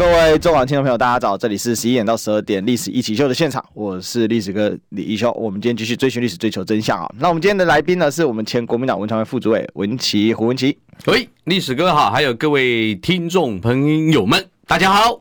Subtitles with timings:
[0.00, 1.36] 各位中广听众朋友，大家早！
[1.36, 5.30] 这里是十一点到十二点《历史一起秀》的现场，我是历史哥李一修。
[5.32, 7.06] 我们今天继续追寻历史，追求真相啊！
[7.18, 10.78] 那我们今天的来宾呢，是我们前国民党文传会副主委文琪胡文琪。
[11.04, 15.20] 喂，历史哥好，还有各位听众朋友们，大家好。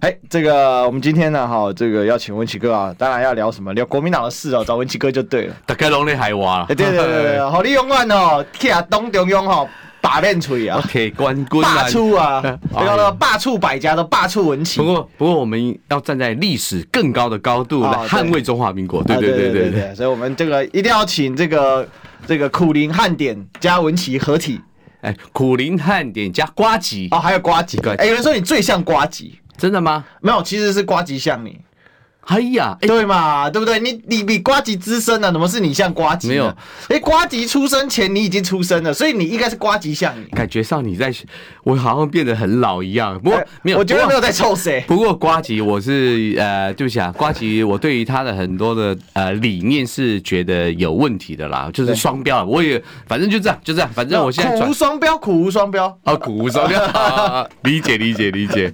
[0.00, 3.74] 哎，这个我们今天呢，哈，这个要请文琪哥啊，当然要聊什么？
[3.74, 5.54] 聊国民党的事哦，找文琪哥就对了。
[5.66, 6.64] 大概拢咧海挖。
[6.64, 9.68] 对对对对，好，你永远哦，去啊东中央哈。
[10.04, 12.42] 把练锤啊，OK，关关霸出啊，
[12.78, 14.78] 这个霸黜百家的霸黜文琦。
[14.78, 19.02] 不过，不过我们要站在历史更高的高度来捍卫中华民国。
[19.02, 21.88] 对对对对对，所以我们这个一定要请这个
[22.26, 24.60] 这个苦苓汉典加文琦合体。
[25.00, 27.78] 哎，苦苓汉典加瓜吉哦，还有瓜吉。
[27.96, 30.04] 哎，有人说你最像瓜吉，真的吗？
[30.20, 31.58] 没有，其实是瓜吉像你。
[32.26, 33.78] 哎呀，对嘛，对不对？
[33.78, 36.28] 你你比瓜吉资深了，怎么是你像瓜吉？
[36.28, 36.54] 没有，
[36.88, 40.24] 哎，瓜吉出生前你已经出生了，所以你应该是瓜吉像你。
[40.34, 41.12] 感觉上你在，
[41.64, 43.18] 我好像变得很老一样。
[43.20, 44.82] 不过没有，我觉得没有在臭谁。
[44.86, 52.44] 不过瓜吉，我是呃，对不起啊，瓜吉，我对于他的很多的呃理念是觉得有问题的啦，就是双标。
[52.44, 58.72] 我也反正就这样，就这样，反正我现在苦无双标，苦无双标啊，苦无双标，理解理解理解。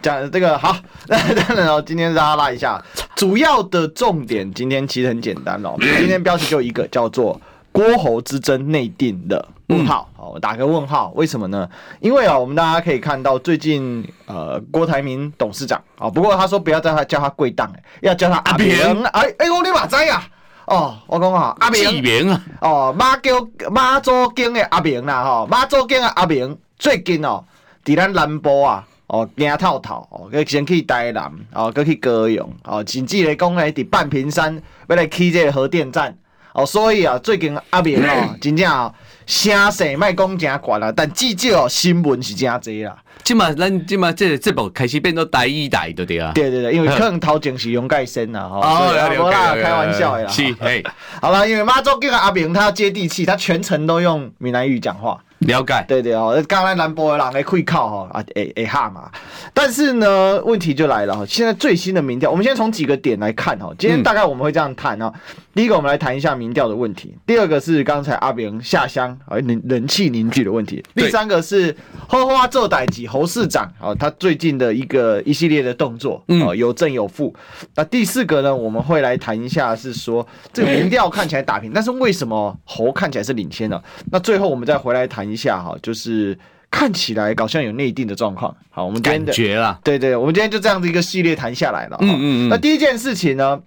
[0.00, 0.76] 讲这个好，
[1.08, 2.82] 那当然哦，今天是阿拉一下
[3.16, 4.52] 主要的重点。
[4.54, 7.40] 今天其实很简单哦，今天标题就一个叫做
[7.72, 10.08] “郭侯之争内定”的问号。
[10.16, 11.68] 好，我打个问号，为什么呢？
[12.00, 19.02] 因为啊，我们大家可以看到最近呃，郭台铭董事长啊，不过他说不要叫他叫他贵党，要叫他阿扁。
[19.06, 20.22] 哎哎，我你马仔呀！
[20.66, 23.32] 哦，我讲哈，阿扁啊，哦，马叫
[23.70, 27.44] 马祖经的阿扁啦，哈，马祖经的阿扁最近哦，
[27.84, 28.86] 在咱南部啊。
[29.06, 36.16] 哦，惊透透哦，佮先去台南，哦，佮去高雄，哦，甚至来讲咧，伫半屏山要来起这个核电站，
[36.54, 38.92] 哦，所以啊，最近阿明哦，真正哦，
[39.26, 42.96] 声势莫讲诚悬啦，但至少新闻是诚侪啦。
[43.22, 46.32] 即嘛，咱即嘛，这个节目开始变做台语台，对对啊？
[46.34, 48.60] 对对对，因为 可能头前是用盖声啦，吼。
[48.60, 50.30] 哦，无啦，开玩笑的啦。
[50.30, 50.82] 是，嘿，
[51.22, 55.18] 好了，因为马祖经的阿明他接地气，他全程都用闽南语讲话。
[55.46, 59.10] 了解，对对哦，刚才南博的人来会靠哈啊，哎哎哈嘛，
[59.52, 65.12] 但是呢，问题就来了哈，现在最新的民调，我们先从几个点来看哈，今天大概我们会这样谈啊。
[65.54, 71.76] 第一个，我们来谈一下民调的问题；第二个是刚才阿炳下乡啊，人人气凝聚的问题；第三个是
[72.08, 77.32] 花花做代志侯市长啊，他最近的一个一系列的动作啊，有正有负。
[77.76, 83.80] 那第四个呢，我们会来谈一下，是说这个民调看起来打平，但是为什么侯看起来是领先的？
[84.10, 86.38] 那最后我们再回来谈一下哈，就是
[86.70, 88.56] 看起来好像有内定的状况。
[88.70, 91.96] 好，我们今天的感觉了，对对，我们今天就这样子一个系列谈下来了。
[92.00, 92.48] 嗯嗯嗯。
[92.48, 93.62] 那第一件事情呢？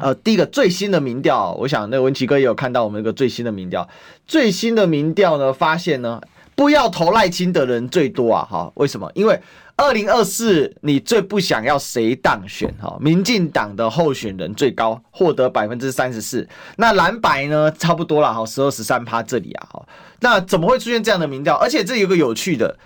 [0.00, 3.88] 呃，第一个最新的民调，我想那文奇哥也有看到我们一个最新的民调。
[4.26, 6.20] 最新的民调呢，发现呢，
[6.54, 8.46] 不要投赖清的人最多啊！
[8.50, 9.10] 哈，为什么？
[9.14, 9.40] 因为
[9.74, 12.72] 二零二四你最不想要谁当选？
[12.80, 16.46] 哈，民进党的候选人最高获得百分之三十四，
[16.76, 19.86] 那蓝白呢，差不多了哈，十二十三趴这里啊，哈，
[20.20, 21.56] 那怎么会出现这样的民调？
[21.56, 22.78] 而且这有个有趣的，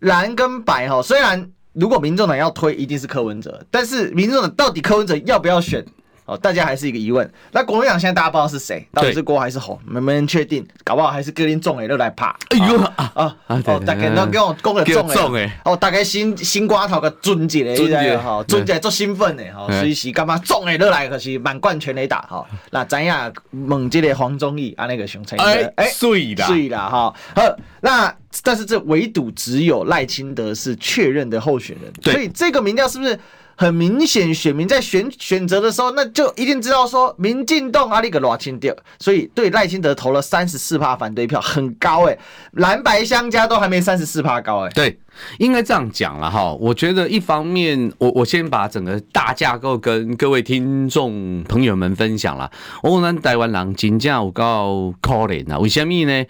[0.00, 5.84] 蓝跟白哈，虽然如果民众党要推，一定是柯文哲，但是民众党到底柯文哲要不要选？
[6.24, 7.28] 哦，大家还是一个疑问。
[7.50, 10.64] 那国民党现在大家不知道是谁，到底是郭还是侯，没没人确定。
[10.84, 12.36] 搞不好还是格林中诶都来怕。
[12.50, 13.36] 哎呦啊啊！
[13.48, 15.50] 哦，大家都给我讲个中诶。
[15.64, 22.46] 哦，大概新新瓜头个尊姐嘞，哈，尊姐做兴奋诶，哈，随时干嘛中诶都来，可是满贯全垒打哈。
[22.70, 27.14] 那咱呀猛这个黄忠义啊，那个熊成哎哎，碎啦碎啦哈。
[27.34, 33.18] 好，那但是这唯独只有赖清德是确认的候选人，所以这个民调是不是？
[33.56, 42.18] 很明显，选民在选选择的时候，那就一定知道说民进党阿里个罗清德，所以对赖清德投了三十四趴反对票，很高哎、
[42.52, 44.98] 蓝白相加都还没三十四趴高哎、对。
[45.38, 52.50] 应该这样讲了哈，我觉得一方面，我我先把整个大架构跟各位听众朋友们分享了。
[52.82, 56.24] 我们台湾人真正有够可怜啊，为什么呢？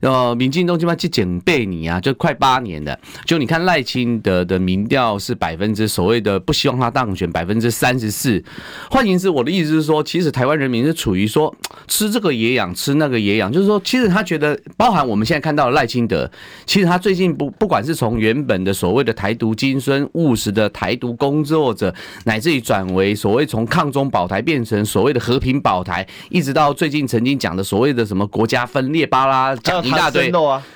[0.00, 8.42] 呃，民进党起码这几百年啊，就快八年的，就你看赖清德的民调是百分之所谓的不希望他当选百分之三十四。
[8.90, 11.54] 换言之，我的意思是说，其实台湾人民是处于说
[11.88, 16.30] 吃这个也养，吃那个也养，就是说，其实他觉得，包含我们现在看到的赖清德，
[16.66, 21.94] 其实他最近不不管是从原本的所谓的台独精神，务实的台独工作者，
[22.24, 30.32] 乃至于转为所谓从抗中保台变成所谓的和平保台，一直到最近曾经讲的所谓的什么国家分裂巴拉，讲一大堆。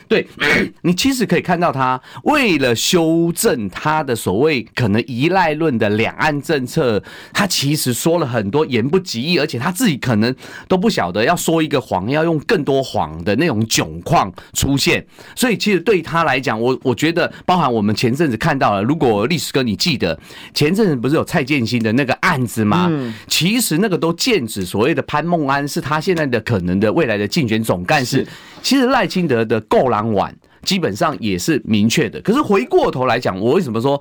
[0.07, 0.25] 对，
[0.83, 7.03] 你其实可以看到他为了修正他的所谓可能依赖论的两岸政策，
[7.33, 10.33] 他其实说了很多言不及义，而且他自己可能
[10.69, 15.05] 都不晓得要说一个谎，要用更多谎的那种窘况出现。
[15.35, 20.19] 所以其实对他来讲，我我觉得，包含我们前阵子看到了，如果历史哥你记得，
[20.55, 22.87] 前阵子不是有蔡建新的那个案子吗？
[22.91, 28.27] 嗯，其实那个都剑指所谓的潘孟安是他现在的可能的未来的竞选总干事。
[28.63, 34.01] 其实赖清德的够狼碗基本上也是明确的，可是回过头来讲，我为什么说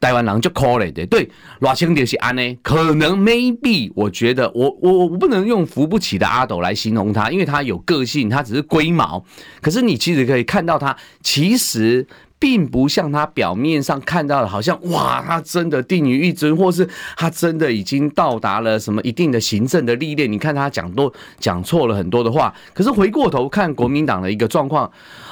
[0.00, 1.06] 台湾人就可怜的？
[1.06, 1.30] 对，
[1.60, 2.58] 赖清德是安呢？
[2.62, 9.24] 可能 maybe 我觉得我我我不能用扶不起的阿斗来形容他，因为他有个性，他只是龟毛。
[9.62, 12.06] 可是你其实可以看到他其实。
[12.38, 20.30] 并不像他表面上看到的，好像哇，他真的定于一尊，或是他真的已经到达了什么一定的行政的历练。
[20.30, 24.90] 你看他讲多讲错了很多的话，可是回过头看国民党的一个状况，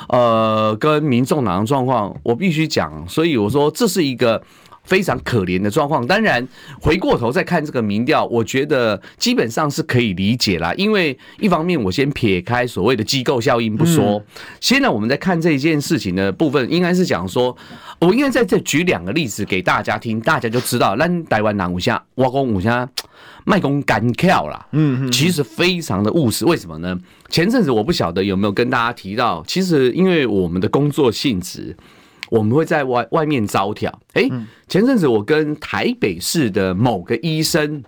[0.08, 4.42] 呃，跟民众党的状况，我必须讲，所以我说这是一个。
[4.84, 6.06] 非常可怜的状况。
[6.06, 6.46] 当然，
[6.80, 10.72] 回过头再看这个民调，我觉得基本上是可以理解啦。
[10.76, 14.22] 因为一方面，我先撇开所谓的机构效应不说，
[14.60, 17.56] 现在我们在看这一件事情的部分，应该是讲说，
[17.98, 22.88] 我应该在这举两个例子给大家听，大家就知道，咱台湾人有啥，我讲有啥，
[23.44, 24.66] 卖公干跳啦。
[24.72, 26.44] 嗯，其实非常的务实。
[26.44, 26.98] 为什么呢？
[27.30, 31.74] 前阵子我不晓得有没有跟大家提到，其实因为我们的工作性质。
[32.30, 34.00] 我们会在外外面招条。
[34.14, 34.28] 哎，
[34.68, 37.82] 前阵子我跟台北市的某个医生，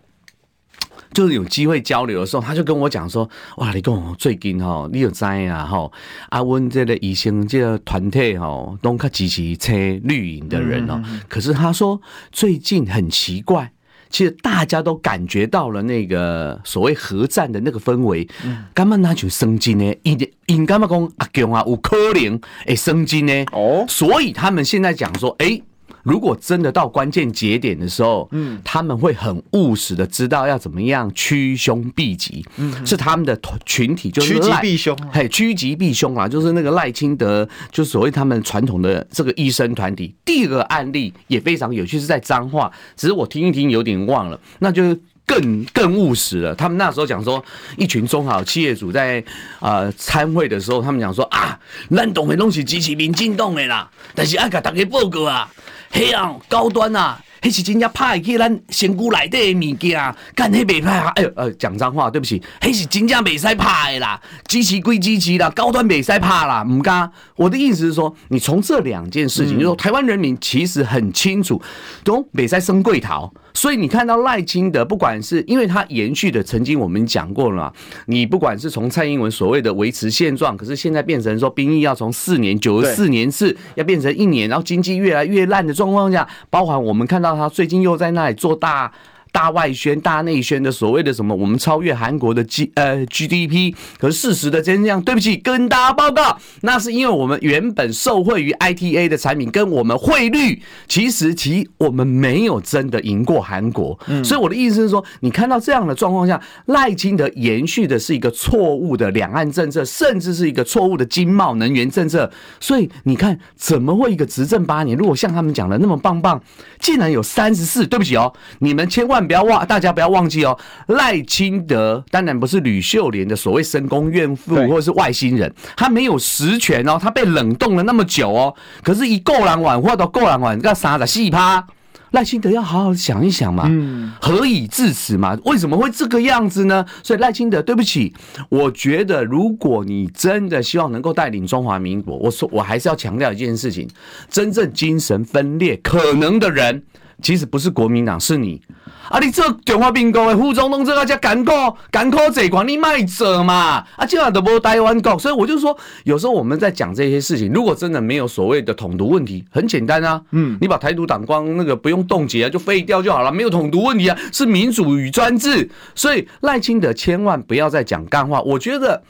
[1.12, 3.28] 就是有机会交流的时候，他就跟我讲说
[3.58, 5.90] ：“哇，你跟我最近哈，你有知啊哈？
[6.30, 9.72] 阿温这个医生这个团体哈，都较支持车
[10.02, 11.02] 绿营的人哦。
[11.28, 12.00] 可是他说
[12.32, 13.72] 最近很奇怪。”
[14.08, 18.26] 其实大家都感觉到了那个所谓核战的那个氛围，
[18.75, 19.94] 干嘛拿去生金呢？
[20.03, 23.44] 因因干嘛讲阿强啊，有可能诶生金呢？
[23.53, 25.62] 哦，所以他们现在讲说，诶。
[26.06, 40.14] 如果真的到关键节点的时候，嗯，他们会很务实的知道要怎么样趋凶避吉，嗯，是他们的群体，就是趋吉避凶，嘿，趋吉避凶啊，就是那个赖清德，就所谓他们传统的这个医生团体。
[40.25, 46.55] 第二个案例也非常有趣，是在彰化，只是我听一听有点忘了，那就更更务实了。
[46.55, 47.44] 他们那时候讲说，
[47.76, 49.23] 一群中小企业主在
[49.61, 51.58] 呃参会的时候，他们讲说啊，
[51.90, 55.50] 咱懂的东西支持民进党的啦，但是爱甲大家报告啊。
[55.88, 61.12] 嘿啊，高端啊，迄是真正歹去咱身躯内底的物件，干迄袂歹啊！
[61.14, 67.11] 哎呦，呃，讲脏话，对不起，迄是真正袂使拍的啦，支持归支持啦，高端袂使拍啦，唔敢。
[67.37, 71.62] 我的意思是说，你从这两件事情，就是说台湾人民其实很清楚，
[72.05, 73.32] 都袂使生贵桃。
[73.56, 77.73] 所以你看到赖清德，不管是因为他延续的，曾经我们讲过了，
[78.05, 88.93] 你不管是从蔡英文所谓的维持现状，可是现在变成说兵役要从四年九十四年次要变成一年，然后经济越来越烂的状况下，包含我们看到他最近又在那里做大。
[89.36, 103.98] 大外宣、大内宣的所谓的什么，我们超越韩国的 G 呃 GDP，可是事实的真相，对不起，跟大家报告，那是因为我们原本受惠于 ITA 的产品，跟我们汇率，其实其我们没有真的赢过韩国。
[104.06, 112.30] 嗯所以我的意思是说，你看到这样的状况下，赖清德延续的是一个错误的两岸政策，甚至是一个错误的经贸能源政策。
[112.58, 116.43] 所以你看，怎么会一个执政八年，如果像他们讲的那么棒棒，
[116.81, 117.86] 竟然有三十四？
[117.86, 119.25] 对不起哦，你们千万。
[119.26, 120.58] 不要忘，大家不要忘记哦。
[120.88, 128.54] 赖清德当然不是吕秀莲的所谓深宫怨妇，或者是外星人，他没有实权哦，他被冷冻了那么久哦。
[128.82, 131.66] 可是，一够人晚或者够人晚，要杀的细趴。
[132.12, 135.36] 赖清德要好好想一想嘛，嗯，何以至此嘛？
[135.44, 136.86] 为什么会这个样子呢？
[137.02, 138.14] 所以赖清德，对不起，
[138.48, 143.88] 我觉得如果你真的希望能够带领中华民国，我说我还是要强调一件事情：
[144.30, 146.84] 真正精神分裂可能的人，
[147.23, 148.61] 其实不是国民党，是你。
[149.08, 149.20] 啊！
[149.20, 151.53] 你做中华民国的副总统，这个叫艰苦，
[151.93, 153.85] 艰苦这关你卖者嘛？
[153.96, 165.70] 啊，今晚都无台湾国，所以我就说，有时候我们在讲这些事情，如果真的没有所谓的统独问题，很简单啊，嗯，你把台独党光那个不用冻结啊，就废掉就好了，没有统独问题啊，是民主与专制。
[165.94, 168.41] 所以赖清德千万不要再讲干话。
[168.43, 169.01] 我觉得，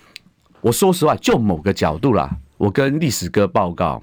[0.61, 4.03] 我说实话，就某个角度啦，我跟历史哥报告。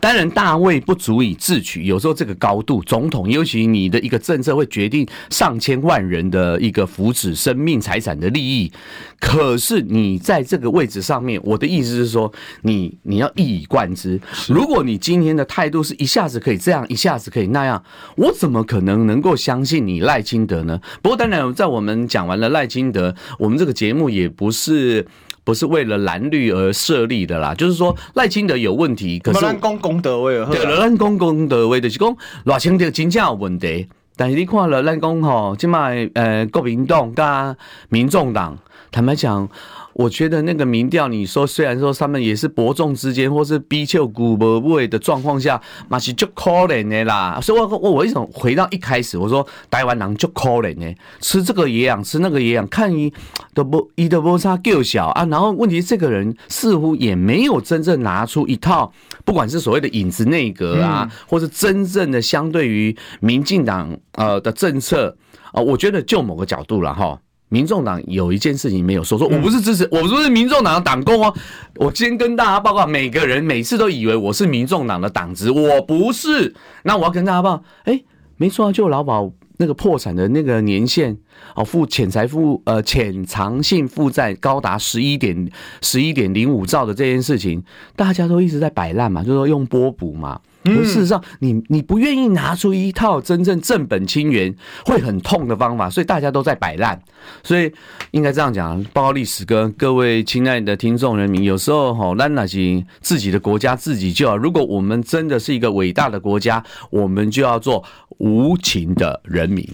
[0.00, 1.84] 当然，大卫不足以自取。
[1.84, 8.70] 有时候这个高度，总统尤其你的一个政策会决定上千万人的一个福祉、生命、财产的利益。
[9.18, 12.32] 可是你在这个位置上面，我的意思是说，
[12.62, 14.20] 你你要一以贯之。
[14.48, 17.82] 如果你今天的态度是一下子可以这样，一下子可以那样，
[18.16, 20.80] 我怎么可能能够相信你赖清德呢？
[21.02, 25.06] 不过当然，在我们讲完了赖清德，我们这个节目也不是。
[25.46, 27.54] 不是为了蓝绿而设立的啦。
[27.54, 33.86] 就是说赖清德有问题，可是蓝公公德威尔，对，蓝公公德位就是讲赖清德真正有问题。
[34.16, 37.56] 但是你看了咱公吼，即卖呃国民党加
[37.88, 38.58] 民众党，
[38.90, 39.48] 坦白讲。
[39.96, 47.40] 我觉得那个民调，你说虽然说他们也是伯仲之间，或是比丘古伯位的状况下，嘛是就可怜的啦。
[47.40, 50.94] 所以我我我为什么回到一开始，我说台湾人就可怜呢？
[51.20, 53.10] 吃这个也养，吃那个也养，看一
[53.54, 55.24] 都不一都不差够小啊。
[55.30, 58.92] 然后问题，这个人似乎也没有真正拿出一套，
[59.24, 65.16] 不管是所谓的影子内阁啊，或是真正的相对于民进党呃的政策
[65.52, 67.18] 啊，我觉得就某个角度了哈。
[67.48, 71.32] 民众党有一件事情没有说，说我不是支持，我不是民众党的党工哦。
[71.76, 76.54] 我先跟大家报告，每个人每次都以为我是民众党的党职，我不是。
[76.82, 78.02] 那我要跟大家报告，哎，
[78.36, 81.16] 没错啊，就劳保那个破产的那个年限
[81.54, 85.48] 哦，负潜财富呃潜藏性负债高达十一点
[85.80, 87.62] 十一点零五兆的这件事情，
[87.94, 90.40] 大家都一直在摆烂嘛，就是说用波补嘛。
[90.74, 94.54] 可事实上，你你不愿意拿出一套真正正本清源、
[94.84, 97.00] 会很痛的方法，所以大家都在摆烂。
[97.42, 97.72] 所以
[98.12, 104.36] 应该这样讲，包括历史跟各位亲爱的听众人民，有时候吼，那那些自己的国家自己就要。
[104.36, 107.84] 如果我们真的是一个伟大的国家，我们就要做
[108.18, 109.66] 无情的人民。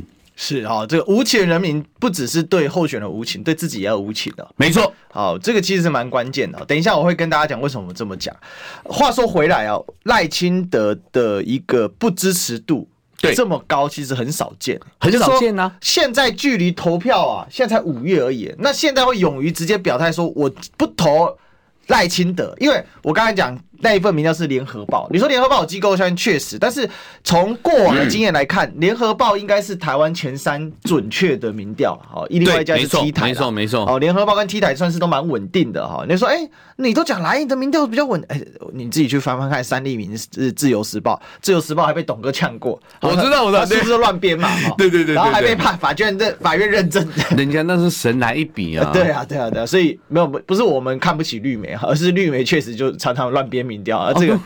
[0.45, 4.45] 是哈，这个无情人民不只是对候选人无情，对自己也要无情的。
[4.57, 6.65] 没错，好，这个其实是蛮关键的。
[6.65, 8.35] 等一下我会跟大家讲为什么这么讲。
[8.83, 12.89] 话说回来啊，赖清德的一个不支持度
[13.21, 15.73] 对这么高，其实很少见，很少见呢。
[15.81, 18.53] 现在距离投票啊，现在才五月而已。
[18.59, 21.39] 那现在会勇于直接表态说我不投
[21.87, 23.57] 赖清德，因为我刚才讲。
[23.83, 26.89] 那一份民调是联合报，你说联合报有机构相信确实，但是
[27.25, 32.01] 从过往的经验来看，联合报应该是台湾前三准确的民调。
[32.09, 33.85] 好，另外一家是 T 台，没错没错。
[33.85, 36.05] 哦，联合报跟 T 台算是都蛮稳定的哈。
[36.09, 44.49] 你说，哎、欸，你都讲来你的民调比较稳，哎、欸，你自己去翻翻看，三立民是自由时报，自由时报还被董哥呛过，我知道我知道，是不是乱编嘛？
[44.79, 47.05] 对对对，然后还被判法院认法院认证，
[47.37, 48.91] 人家那是神来一笔啊。
[48.95, 54.39] 对啊对啊对啊，所以没有不是我们看不起绿媒，而是绿媒确实就常常乱编民调啊，这个。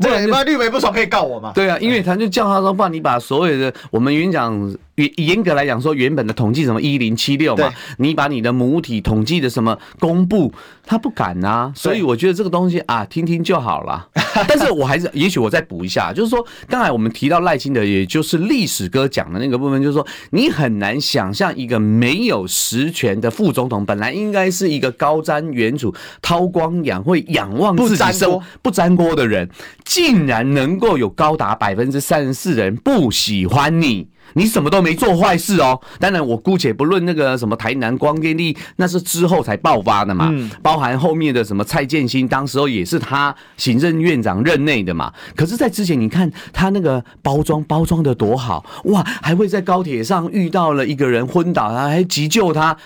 [0.00, 1.52] 这个你妈绿媒不爽可以告我吗？
[1.54, 4.76] 对啊，因为他就叫他说，不然你把所有的我们原讲。
[4.96, 10.52] 严严格来讲说，原本的统计什么一零七六嘛，你把你的母体统计的什么公布，
[10.84, 14.08] 他不敢啊，所以我觉得这个东西啊，听听就好了。
[14.48, 29.48] 但是我还是，也许我再补一下，就是说，刚才我们提到赖清德，也就是历史哥讲的那个部分，就是说，你很难想象一个没有实权的副总统，本来应该是一个高瞻远瞩、韬光养晦、仰望自己生不沾锅的人，
[29.84, 34.08] 竟然能够有高达百分之三十四的人不喜欢你。
[34.34, 45.12] 你什么都没做坏事哦，当然我姑且不论那个什么台南光电力，那是之后才爆发的嘛，包含后面的什么蔡建新，当时候也是他行政院长任内的嘛。
[45.34, 52.76] 可是，在之前你看他那个包装包装的多好哇，还会在高铁上遇到了一个人昏倒，他还急救他，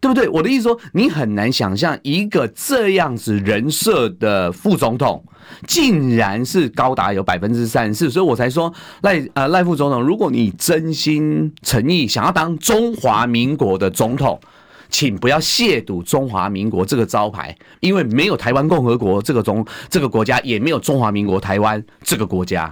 [0.00, 0.28] 对不对？
[0.28, 5.24] 我的意思说，你很难想象一个这样子人设的副总统。
[5.66, 14.38] 竟然是高达有百分之三十四，所以我才说赖呃赖副总统，如果你真心诚意想要当中华民国的总统，
[14.90, 22.70] 请不要亵渎中华民国这个招牌，因为没有台湾共和国这个中这个国家，也没有中华民国台湾这个国家。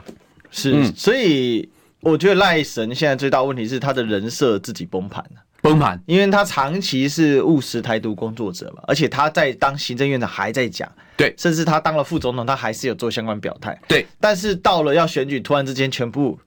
[0.50, 1.66] 是，所以
[2.00, 5.45] 我觉得赖神现在最大问题是他的人设自己崩盘了。
[5.66, 14.06] 崩盘，因为他长期是务实台独工作者嘛，而且他在当行政院长还在讲，对，甚至他当了副总统，他还是有做相关表态，对。
[14.20, 16.38] 但是到了要选举，突然之间全部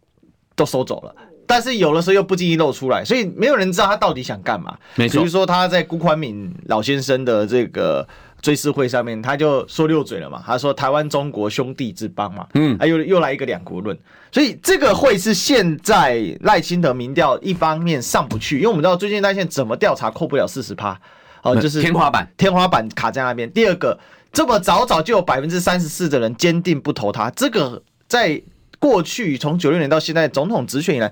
[0.55, 4.77] 都收走了，但是有的时候又不经意露出来，所以没有人知道他到底想干嘛。
[4.95, 8.07] 没错，比如说他在辜宽敏老先生的这个。
[8.41, 10.41] 追思会上面，他就说溜嘴了嘛。
[10.45, 13.97] 他说：“台湾中国兄弟之邦嘛。”嗯，啊，又又来一个两国论。
[14.31, 20.99] 所以这个会是现在赖清德民调一方面上不去，因为我们知道最近赖线怎么调查扣不了四十趴，
[21.43, 23.51] 哦，就是天花板，天花板卡在那边。
[23.51, 23.99] 第二个，
[24.31, 28.41] 这么早早就有百分之三十四的人坚定不投他，这个在
[28.79, 31.11] 过去从九六年到现在总统直选以来。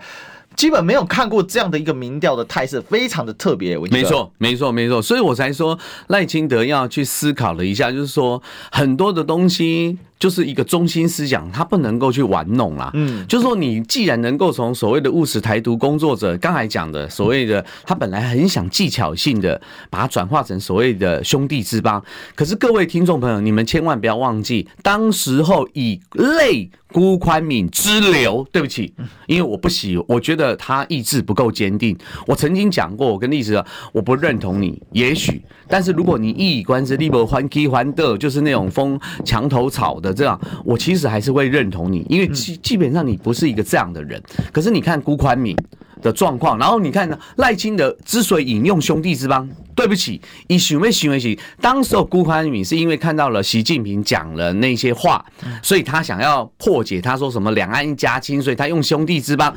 [0.58, 3.78] 基本没有看过这样的一个民调的态势，非常的特别。
[3.78, 10.00] 没错，没错，没错，所以我才说赖清德要去思考了一下，就是说很多的东西。
[10.20, 12.90] 就是一个中心思想，他不能够去玩弄啦。
[12.94, 22.04] 嗯，就是说，你既然能够从所谓的务实台独工作者刚才讲的所谓的，他本来很想技巧性的把它转化成所谓的兄弟之邦，
[22.36, 28.94] 可是各位听众朋友，你们千万不要忘记，当时候以类辜宽敏之流，对不起，
[29.28, 31.96] 因为我不喜，我觉得他意志不够坚定。
[32.26, 44.22] 我曾经讲过，我跟历史上我不认同你，也许，但是如果你一以贯之，立不欢 key 欢的，就是那种风墙头草的这样，我其实还是会认同你，因为基基本上你不是一个这样的人。
[44.52, 45.56] 可是你看辜宽敏
[46.02, 55.26] 的状况，然后你看呢，赖清德之所以引用兄弟之邦，对不起，以行为行为起，当时候辜宽敏是因为看到了习近平讲了那些话，
[55.64, 59.54] 所以他想要破解，他说什么两岸一家亲，所以他用兄弟之邦，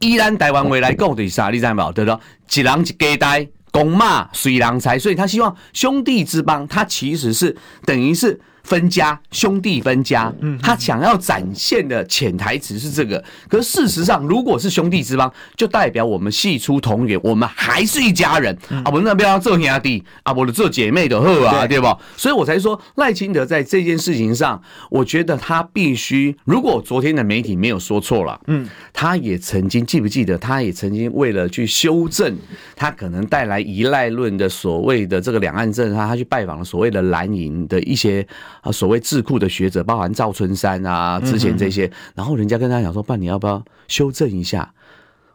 [0.00, 1.48] 依然台湾未来够的啥？
[1.50, 1.92] 你知道没有？
[1.92, 2.20] 对了，
[2.54, 7.56] 一人一家呆，公骂随郎才，所以他希望兄弟之邦，他其实是
[7.86, 8.38] 等于是。
[8.62, 13.22] 分家，兄弟分家，嗯他想要展现的潜台词是这个。
[13.48, 18.84] 可是事实上，如果是兄弟之邦，就代表我们系出同源，我们还是一家人啊！
[18.86, 21.98] 我们那边要做兄弟啊，我的做姐妹的好啊，对吧？
[22.16, 26.36] 所以我才说赖清德在这件事情上，我觉得他必须。
[26.44, 30.36] 如果昨天的媒体没有说错了，嗯，他也曾经记不记得？
[30.38, 32.36] 他也曾经为了去修正
[32.76, 38.26] 他可能带来依赖论的所谓的这个两岸政策，他去拜访了所谓的蓝营的一些。
[38.62, 44.72] 啊，所谓智库的学者，包含赵春山啊，之前这些，然后人家跟他讲说：“爸，你要不要修正一下？”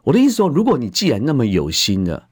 [0.04, 2.22] 我的意思说，如果你既然那么有心的，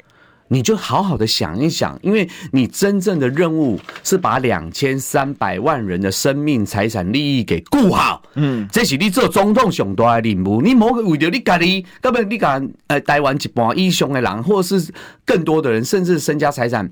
[0.47, 8.23] 你就好好的想一想，因为你真正的任务是把两千三百万人的生命、财产、利益给顾好。
[8.35, 10.63] 嗯，这是你做总统上大的任务。
[10.63, 14.93] 你莫为了你家里，根本你敢呃台湾一半以上的人，或者是
[15.25, 16.89] 更多的人，甚至身家财产。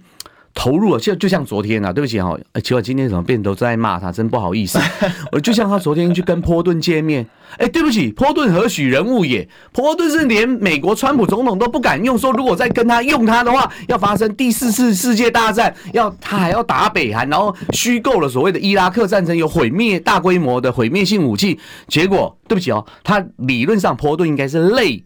[0.54, 4.78] 投入了，就就像昨天啊，对不起哈，哎，奇怪，今天怎么变都在骂他，真不好意思。
[5.32, 9.48] 我就像他昨天去跟波顿见面，哎，对不起，波顿何许人物也？
[9.72, 25.02] 波顿是连美国川普总统都不敢用，说如果再跟他用他的话，要发生第四次世界大战，要他还要打北韩，然后虚构了所谓的伊拉克战争有毁灭大规模的毁灭性武器，结果对不起哦，他理论上波顿应该是类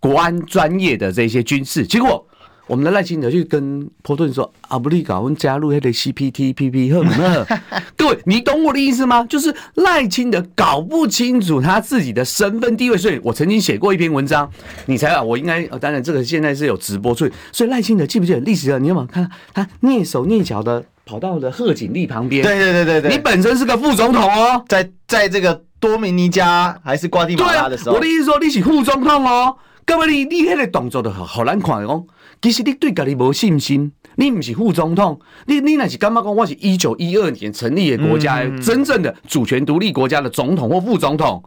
[0.00, 2.26] 国安专业的这些军事，结果。
[2.66, 7.46] 我们的赖清德去跟波顿说：“阿布利搞，我们加入那个 CPTPP 好吗？”
[7.96, 9.24] 各位，你懂我的意思吗？
[9.28, 14.50] 就是赖清德搞不清楚他自己的身份地位，所以我曾经写过一篇文章，
[14.86, 15.22] 你猜啊？
[15.22, 15.62] 我应该……
[15.78, 18.78] 当然，这个现在是有直播，所以所以赖清德记不记得历史的？
[18.78, 22.42] 你有没有看他蹑手蹑脚的跑到了贺锦丽旁边？
[22.42, 32.04] 对对对对对，你本身是个副总统哦，在在这个多米尼加还是瓜地马拉的时候，我的意思说你是副总统哦，各位你你那个动作的好好难看哦。
[32.44, 36.36] 其实你对家己无信心，你不是副总统，你你那是干嘛讲？
[36.36, 41.42] 我是一九一二年成立的国家，真正的主权独立国家的总统或副总统，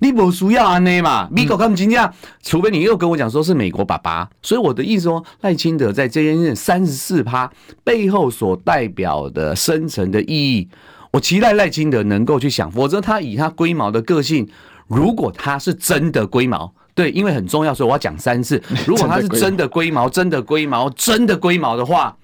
[0.00, 1.26] 你不需要安内嘛？
[1.32, 7.50] 美国他们今天，除非你又跟我讲说是美国爸爸，所以我的意思说，赖清德在这件任三十四趴
[7.82, 10.68] 背后所代表的深层的意义，
[11.12, 14.46] 我期待赖清德能够去想，否则他以他龟毛的个性，
[14.88, 16.74] 如果他是真的龟毛。
[16.94, 18.62] 对，因为很重要，所以我要讲三次。
[18.86, 22.16] 如果他是真的龟毛，真的龟毛，真的龟毛的话，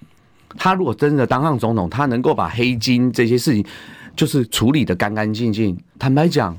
[0.57, 3.65] 他如果真的当上总统，他能够把黑金这些事情
[4.15, 5.77] 就是处理的干干净净。
[5.99, 6.57] 坦白讲，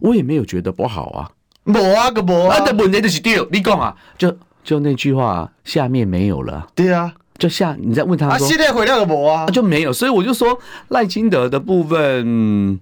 [0.00, 1.30] 我也没有觉得不好啊。
[1.64, 2.60] 无啊，个无啊。
[2.60, 6.66] 的问题就是丢，你讲啊，就就那句话，下面没有了。
[6.74, 9.90] 对啊，就下你再问他说，啊，现在回到个没啊，就没有。
[9.90, 10.58] 所以我就说
[10.88, 12.78] 赖清德的部分。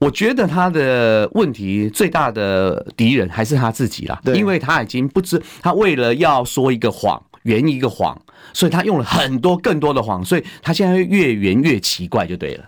[0.00, 8.16] 我觉得他的问题最大的敌人还是他自己啦，因为他已经不知他为了要说一个谎，圆一个谎，
[8.52, 12.64] 所以他用了很多更多的谎，所以他现在越圆越奇怪就对了。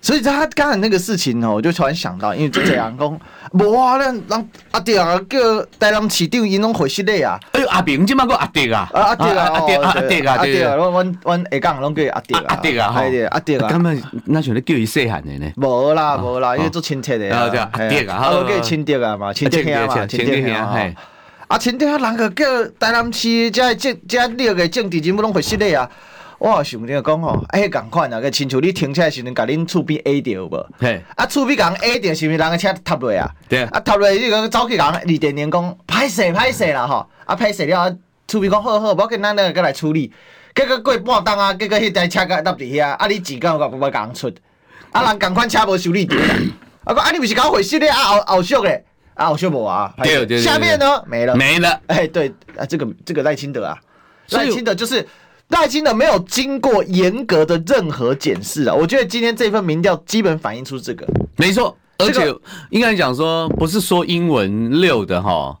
[0.00, 3.20] 所以他刚才那个事情哦，我就突然想到，因为就这样讲，
[3.52, 5.38] 无啊，那让阿爹啊叫
[5.78, 7.38] 台南市长因拢回息嘞啊。
[7.52, 13.68] 哎呦，阿炳今嘛个阿爹啊，阿爹啊，阿爹阿爹啊，阿爹啊，阮阮阮下港拢叫阿爹啊，阿爹啊，系的阿爹啊。
[13.68, 15.52] 根本那像咧叫伊细汉的呢。
[15.56, 17.36] 无啦无啦，因为做亲戚的。
[17.36, 20.94] 啊对啊，阿爹啊，好叫亲爹啊嘛，亲爹兄嘛，亲爹兄啊。
[21.48, 22.44] 啊，亲爹人个叫
[22.78, 25.90] 台南市这政这六个政治人物拢回息嘞啊。
[26.38, 30.66] 我想着讲吼，哎，共款啊，个亲像你停车时阵，甲恁厝边 A 掉无？
[30.78, 33.28] 嘿，啊，厝边共 A 掉，是毋是人个车塌落啊？
[33.48, 37.96] 对啊，啊，塌落，你讲走去共二电员讲，歹势歹势啦吼，啊，歹势了，
[38.28, 40.12] 厝边讲好好，无要紧，咱两个来处理。
[40.54, 44.32] 结果过半钟啊，结果迄台车甲搭伫遐，啊，你钱敢有甲共出？
[44.92, 46.16] 啊，人共款车无修理掉，
[46.84, 47.88] 啊，讲啊，你毋是甲我回息咧？
[47.88, 48.84] 啊，后后续咧？
[49.14, 49.92] 啊，后续无啊？
[50.04, 50.40] 对对。
[50.40, 51.02] 下面呢？
[51.04, 51.34] 没了。
[51.34, 51.80] 没了。
[51.88, 53.76] 哎，对，啊，这个这个赖清德啊，
[54.30, 55.04] 赖清德就是。
[55.48, 61.06] 赖清德没有经过严格的任何检视啊，我觉得今天这份民调基本反映出这个，
[61.36, 62.34] 没错，而且
[62.70, 65.56] 应该讲说，不是说英文六的哈。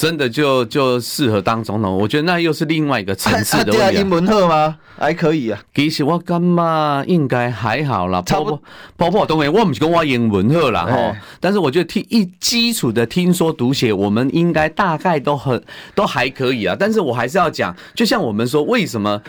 [0.00, 1.94] 真的就就适合当总统？
[1.94, 3.90] 我觉得那又是另外一个层次的问题、啊。
[3.90, 4.78] 对啊，英文好吗？
[4.96, 5.60] 还可以啊。
[5.74, 8.22] 其实我感觉应该还好啦。
[8.22, 8.62] 包括，
[8.96, 11.14] 包括东西，我不是跟我英文好啦哈。
[11.38, 15.62] 但是我觉得听一基础的听说读写，我们应该大概都很
[15.94, 16.74] 都还可以啊。
[16.80, 19.20] 但是我还是要讲，就像我们说，为什么？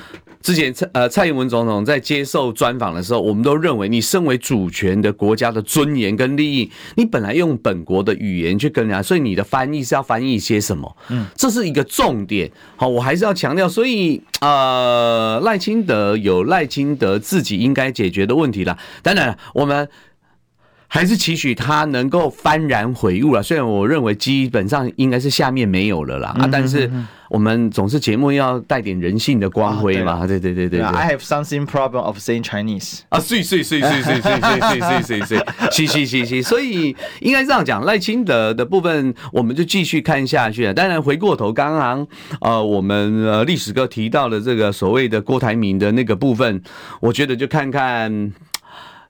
[0.42, 10.98] 之前蔡呃蔡英文总统在接受专访的时候，我们都认为你身为主权的国家的尊严跟利益，你本来用本国的语言去跟人家，所以你的翻译是要翻译些什么？
[11.10, 12.52] 嗯，这是一个重点。
[12.76, 18.78] 好，我还是要强调，所以呃赖清德有赖清德自己应该解决的问题啦。
[19.02, 19.88] 当然，我们。
[20.94, 23.42] 还是期许他能够幡然悔悟了。
[23.42, 26.92] 虽然我认为基本上应该是下面没有了啦啊，但是
[27.30, 30.28] 我们总是节目要带点人性的光辉嘛。
[30.28, 30.82] 对对对对对。
[30.82, 36.44] I have something problem of saying Chinese 啊，是是是是是是是是是是，是是是是。
[36.44, 40.74] 所以应该这样讲，赖清德的部分我们就继续看下去。
[40.74, 42.06] 当然回过头，刚刚
[42.42, 46.62] 呃我们呃历史哥提到的这个所谓的郭台铭的那个部分，
[47.00, 48.34] 我觉得就看看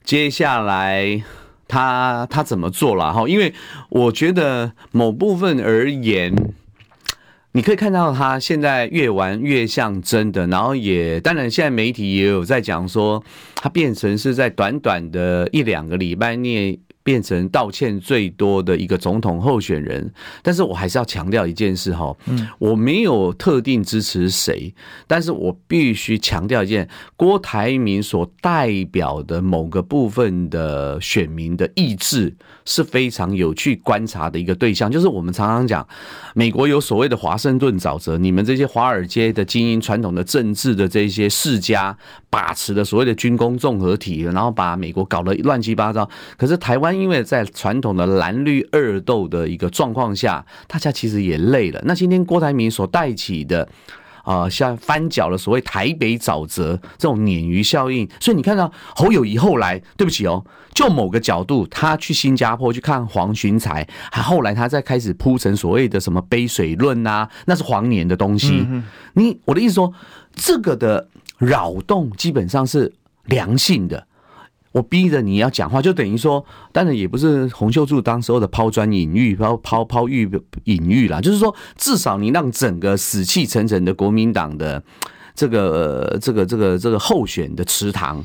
[0.04, 1.20] 接下来。
[1.68, 3.28] 他他怎么做了哈？
[3.28, 3.54] 因为
[3.88, 6.34] 我觉得某部分而言，
[7.52, 13.22] 你可以看到他现在越玩越像真的，然后也当然现在媒体也有在讲说，
[13.56, 16.80] 他变成是在短短的一两个礼拜内。
[17.04, 20.08] 变成道歉最多的一个总统候选人，
[20.40, 24.72] 但是我还是要强调一件事哈，嗯，我没有特定支持谁，
[25.08, 32.32] 但是我必须强调一件，郭台铭所代表的某个部分的选民的意志
[32.64, 35.84] 是非常有趣观察的一个对象，就是我们常常讲，
[36.34, 41.96] 美国有所谓的华盛顿沼泽，你们这些华尔街的精英、传统的政治的这些世家
[42.30, 46.91] 把持的所谓的军工综合体，然后把美国搞得乱七八糟，可是台湾。
[46.92, 51.80] 因为在传统的蓝绿二斗的一个状况下，大家其实也累了。
[51.84, 53.68] 那今天郭台铭所带起的，
[54.24, 68.66] 啊，像翻搅了所谓台北沼泽这种鲶鱼效应，所以你看到侯友谊后来，对不起哦，就某个角度，他去新加坡去看黄循财，还后来他再开始铺成所谓的什么杯水论啊，那是黄年的东西。
[69.14, 69.92] 你我的意思说，
[70.34, 72.92] 这个的扰动基本上是
[73.24, 74.06] 良性的。
[74.72, 80.28] 我逼着你要讲话，就等于说，当然也不是洪秀柱当时候的抛砖引玉，抛抛抛玉
[80.64, 84.82] 引玉啦，就是说，至少你让整个死气沉沉的国民党的
[85.34, 88.24] 这个这个这个这个候选的池塘，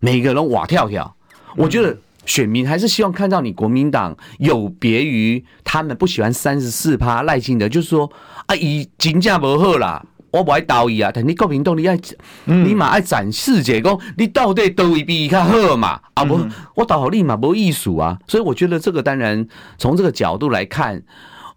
[0.00, 1.14] 每个人哇跳跳。
[1.56, 8.10] 我觉得选民还是希望看到你国民党有别于他们不喜欢三十四趴赖清德，就是说
[8.46, 10.04] 啊，以金价不好啦。
[10.34, 11.96] 我不爱道义啊，但你国民党你爱，
[12.44, 16.00] 你嘛爱展示者讲，你到底倒位比伊较好嘛？
[16.14, 16.40] 啊不，
[16.74, 19.46] 我倒好立马无意思啊，所以我觉得这个当然
[19.78, 21.02] 从这个角度来看。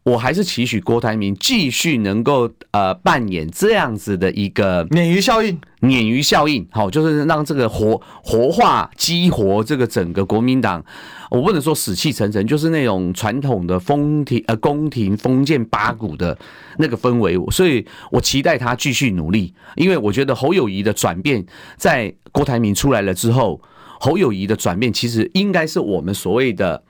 [0.07, 10.81] 我还是期许郭台铭继续能够呃扮演这样子的一个鲶鱼效应，鲶鱼效应，好，就是让这个活活化激活这个整个国民党，
[11.29, 16.37] 我不能说死气沉沉，就是那种传统的宫廷呃宫廷封建八股的
[16.77, 23.59] 那个氛围，所以我期待他继续努力，因为我觉得侯友谊的转变在郭台铭出来了之后，
[23.99, 26.81] 侯友谊的转变其实应该是我们所谓的。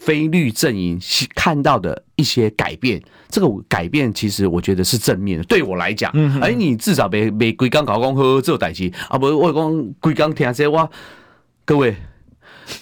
[0.00, 0.98] 非绿阵营
[1.34, 5.44] 看到的一些改变，这个改变其实我觉得是正面的。
[5.44, 9.18] 对我来讲，嗯哎，你至少别别规刚搞讲好做代志啊！
[9.18, 10.88] 不，我讲规刚听这话，
[11.66, 11.94] 各位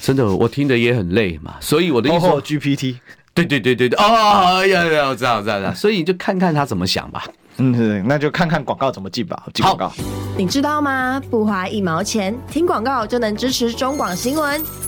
[0.00, 1.56] 真的我听的也很累嘛。
[1.60, 2.96] 所以我的意思说，GPT，
[3.34, 5.74] 对对对对对，哦，呀呀，我知道知道知道。
[5.74, 7.24] 所以就看看他怎么想吧。
[7.56, 9.44] 嗯，那就看看广告怎么进吧。
[9.52, 9.92] 进广告，
[10.36, 11.20] 你知道吗？
[11.28, 14.87] 不花一毛钱，听广告就能支持中广新闻。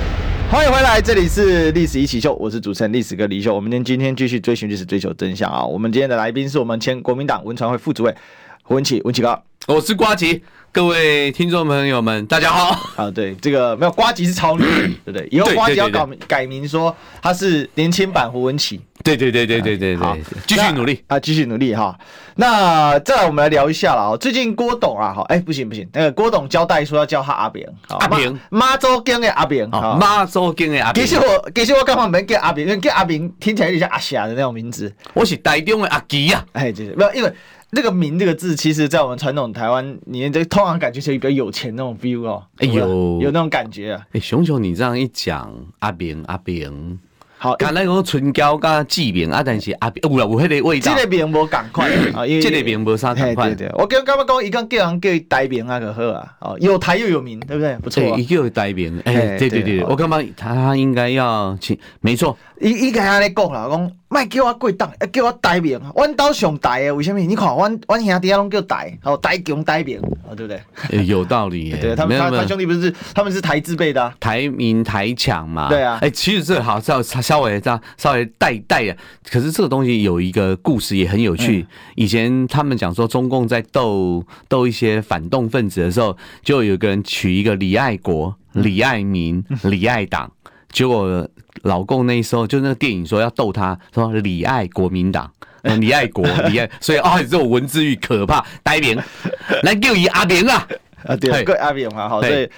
[0.51, 3.55] 欢迎回来，这里是历史一起秀，我是主持人历史哥李秀。
[3.55, 5.63] 我们今天继续追寻历史，追求真相啊！
[5.63, 8.13] 我们今天的来宾是我们前国民党文传会副主委
[8.61, 12.77] 胡文琦，文启哥，我是瓜吉，各位听众朋友们，大家好。
[13.01, 14.65] 啊，对，这个没有瓜吉是超女，
[15.05, 15.25] 对不对？
[15.31, 18.81] 以后瓜吉要改改名说他是年轻版胡文琪。
[19.05, 21.97] 对对对对对对对，继续努力啊，继续努力哈。
[22.35, 24.15] 那再来我们来聊一下啦。
[24.17, 31.05] 最近郭董啊，好，哎，不行不行，那个郭董交代说要叫他阿扁，阿扁，妈祖经的阿扁，妈祖经的阿扁。
[31.05, 34.93] 其实我其实我刚好没叫阿扁，因为叫阿扁听起来有点像阿霞的那种名字。
[35.13, 37.33] 我是台中的阿吉啊，哎，就是没有，因为
[37.73, 42.43] 那个“名”这个字，其实在我们传统台湾里面，这通常感觉是一个有钱那种 feel 哦。
[42.57, 44.01] 哎呦，有那种感觉啊。
[44.11, 46.99] 哎，熊熊，你这样一讲，阿炳，阿扁。
[47.43, 50.93] 好，刚才讲春娇跟志明啊，但是啊有啦，有迄个味道。
[50.95, 53.57] 这个名无共款啊，因为这个名无啥共款。
[53.73, 56.33] 我刚刚刚讲，伊讲叫人叫台名啊，就好啊。
[56.37, 57.75] 哦，有台又有名，对不对？
[57.77, 58.03] 不错。
[58.15, 62.37] 伊叫台名，哎，对对对，我感觉他应该要请，没错。
[62.59, 65.79] 伊伊个安尼讲啦，讲莫叫我贵党，叫我台名。
[65.95, 67.19] 阮兜上台的，为什么？
[67.21, 69.97] 你看，阮阮兄弟啊，拢叫台，哦，台强台名，
[70.27, 71.05] 哦，对不对？
[71.05, 71.71] 有道理。
[71.79, 75.69] 对，他们他兄弟不是，他们是台字辈的，台名台强嘛。
[75.69, 75.97] 对啊。
[76.01, 78.97] 哎，其实这好稍稍微这样稍微带带啊，
[79.31, 81.65] 可是这个东西有一个故事也很有趣。
[81.95, 90.29] 以前他们讲说，中共在斗斗一些反动分子的时候，就有个人取一个李爱国、李爱民、 李爱党。
[90.71, 91.27] 结果
[91.63, 95.29] 老共那时候就那个电影说要逗他，说李爱国民党，
[95.79, 98.97] 李爱国， 李爱，所以啊，这种文字狱可怕，呆明，
[99.63, 100.67] 来叫伊阿明啊，
[101.05, 102.49] 啊对，对阿明嘛，好，所以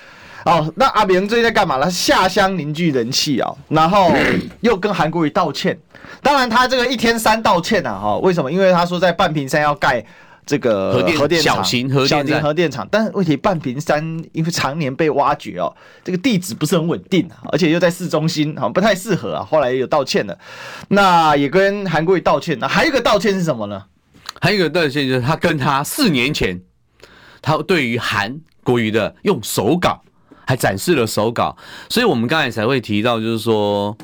[0.45, 1.89] 哦，那阿明最近在干嘛呢？
[1.89, 4.11] 下乡凝聚人气啊，然后
[4.61, 5.77] 又跟韩国瑜道歉，
[6.21, 8.51] 当然他这个一天三道歉啊，哈，为什么？
[8.51, 10.03] 因为他说在半屏山要盖。
[10.45, 19.43] 这个核电厂，小型核电厂，但是问题半屏山因为常年被挖掘哦，这个地址不是很稳定，而且又在市中心，好像不太适合啊。
[19.43, 20.37] 后来也有道歉了，
[20.89, 22.57] 那也跟韩国瑜道歉。
[22.59, 23.83] 那还有一个道歉是什么呢？
[24.41, 26.61] 还有一个道歉就是他跟他四年前，
[27.41, 30.01] 他对于韩国瑜的用手稿
[30.45, 31.55] 还展示了手稿，
[31.89, 33.97] 所以我们刚才才会提到，就是说。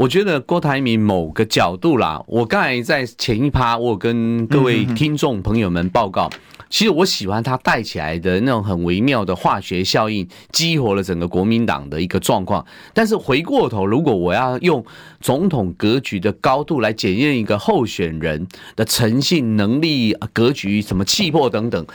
[0.00, 6.30] 我觉得郭台铭某个角度啦，我刚才在前一趴，我跟各位听众朋友们报告，
[6.70, 12.64] 其实我喜欢他带起来的那种很微妙的化学效应，激活了整个国民党的一个状况。
[12.94, 14.82] 但是回过头，如果我要用
[15.20, 21.86] 总统格局的高度来检验一个候选人的诚信、能力、格局、什么气魄等等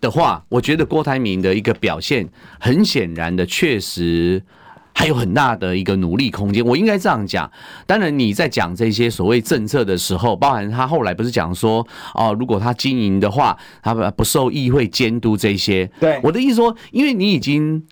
[0.00, 4.42] 的话，我觉得郭台铭的一个表现，很显然的确实。
[4.98, 7.48] 还有很大的一个努力空间，我应该这样讲。
[7.86, 15.84] 当然，你在讲这些所谓政策的时候，包含他后来不是讲说，哦，如果他经营的话，他不受议会监督这些。
[16.00, 17.84] 对，我的意思说，因为你已经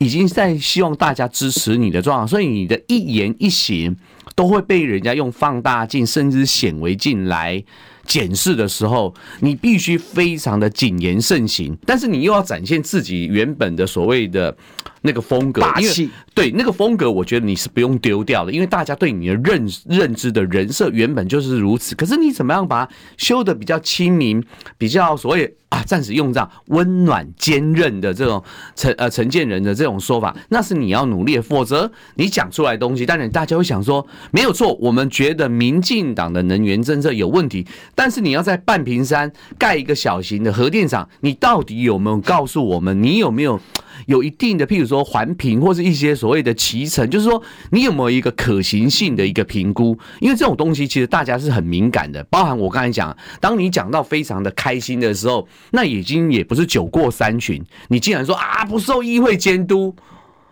[0.00, 3.96] 已经在希望大家支持你的状况，所以你的一言一行
[4.34, 7.64] 都会被人家用放大镜甚至显微镜来
[8.04, 14.54] 检视的时候，你必须非常的谨言慎行，但是你又要展现自己原本的所谓的。
[15.02, 21.94] 那个风格，因为对那个风格，我觉得你是不用丢掉的，因为大家对你的认认知的人设原本就是如此。
[21.94, 24.42] 可是你怎么样把它修的比较亲民，
[24.76, 28.42] 比较所谓啊，暂时用这样温暖坚韧的这种
[28.74, 31.42] 陈呃陈建仁的这种说法，那是你要努力的。
[31.42, 43.58] 否则你讲出来的东西，当然大家会想说没有错，我们觉得民进党的能源政策有问题，但是你要在半屏山盖一个小型的核电厂，你到底有没有告诉我们，你有没有？
[44.06, 49.98] 有一定的，譬如说环评或是一些所谓的骑乘，就是说你有没有一个可行性的一个评估？
[50.20, 59.94] 因为这种东西其实大家是很敏感的，包含我刚才讲，当你讲到非常的开心的时候，那已经也不是酒过三巡，你竟然说啊不受议会监督，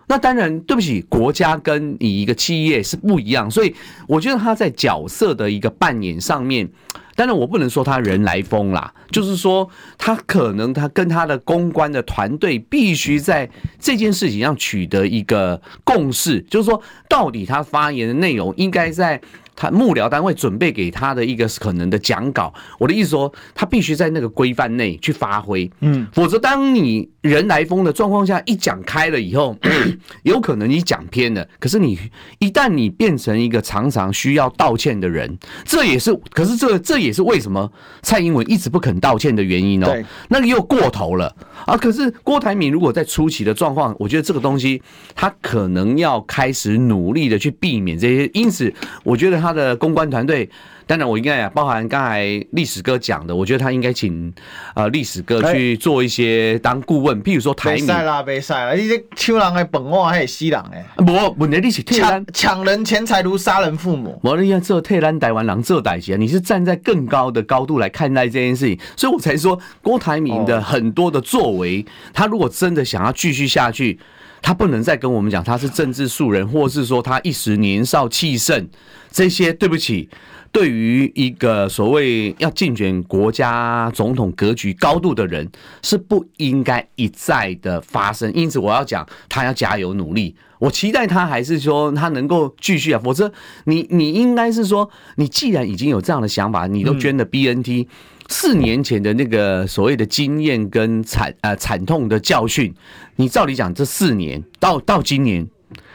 [0.09, 3.75] 那当然对不起，国家跟你一个企业是不一样，所以
[4.07, 6.69] 我觉得他在角色的一个扮演上面。
[7.15, 9.69] 当然，我不能说他人来疯啦，就是说
[9.99, 19.21] 他可能他跟他的公关的团队必须在这件事情上取得一个共识，就是说到底他发言的内容应该在。
[19.59, 29.57] 他幕僚单位准备给他的一个可能的讲稿，我的意思说，他必须在那个规范内去发挥，嗯，否则当你人来疯的状况下一讲开了以后，
[30.23, 31.45] 有可能你讲偏了。
[31.59, 31.99] 可是你
[32.39, 37.69] 一旦你变成一个常常需要道歉的人，这也是，可是这这也是为什么
[38.03, 39.87] 蔡英文一直不肯道歉的原因哦。
[39.87, 41.35] 对，那个又过头了
[41.67, 41.77] 啊。
[41.77, 44.81] 可是郭台铭如果在初期的状况，我觉得这个东西
[45.15, 48.73] 他可能要开始努力的去避免这些，因此
[49.05, 49.53] 我觉得他。
[49.59, 50.49] 的公关团队，
[50.89, 54.33] 当然我应该啊，包含刚才历史哥讲的，我觉得他应该请
[54.75, 57.75] 呃历史哥去做一些当顾问，譬如说台。
[57.75, 58.73] 别赛啦，别赛啦！
[58.73, 60.85] 你这抢人的本我还是死人哎？
[60.97, 64.19] 不，问题你是抢抢人钱财如杀人父母。
[64.23, 73.99] 我你要做台湾人做代志，你是站在更高的高度来看待这件事情，所以我才说郭台铭的很多的作为，他如果真的想要继续下去。
[74.41, 78.69] 他不能再跟我们讲他是政治素人，或是说他一时年少气盛，
[79.11, 80.09] 这些对不起，
[80.53, 85.51] 对于一个所谓要竞选国家总统格局高度的人，
[85.83, 88.33] 是不应该一再的发生。
[88.33, 90.35] 因此，我要讲他要加油努力。
[90.59, 93.33] 我期待他还是说他能够继续啊，否则
[93.67, 97.87] 你你应该是说，你既然已经有这样的想法，你都捐了 BNT，
[98.29, 102.75] 四年前的那个所谓的经验跟惨呃惨痛的教训，
[103.17, 105.47] 你照理讲这四年到到今年，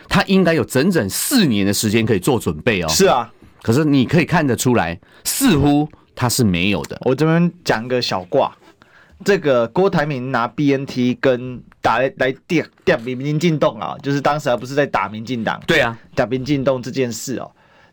[0.09, 2.87] 他应该有整整四年的时间可以做准备哦。
[2.89, 3.31] 是啊。
[3.61, 6.97] 可是你可以看得出来，似乎他是没有的。
[7.05, 8.53] 我这边讲个小卦，
[9.23, 15.61] 这个郭台铭拿 BNT 跟打来来电电民民进党啊，就是当时还不是在打民进党？
[15.65, 17.49] 对啊，打民进党这件事哦，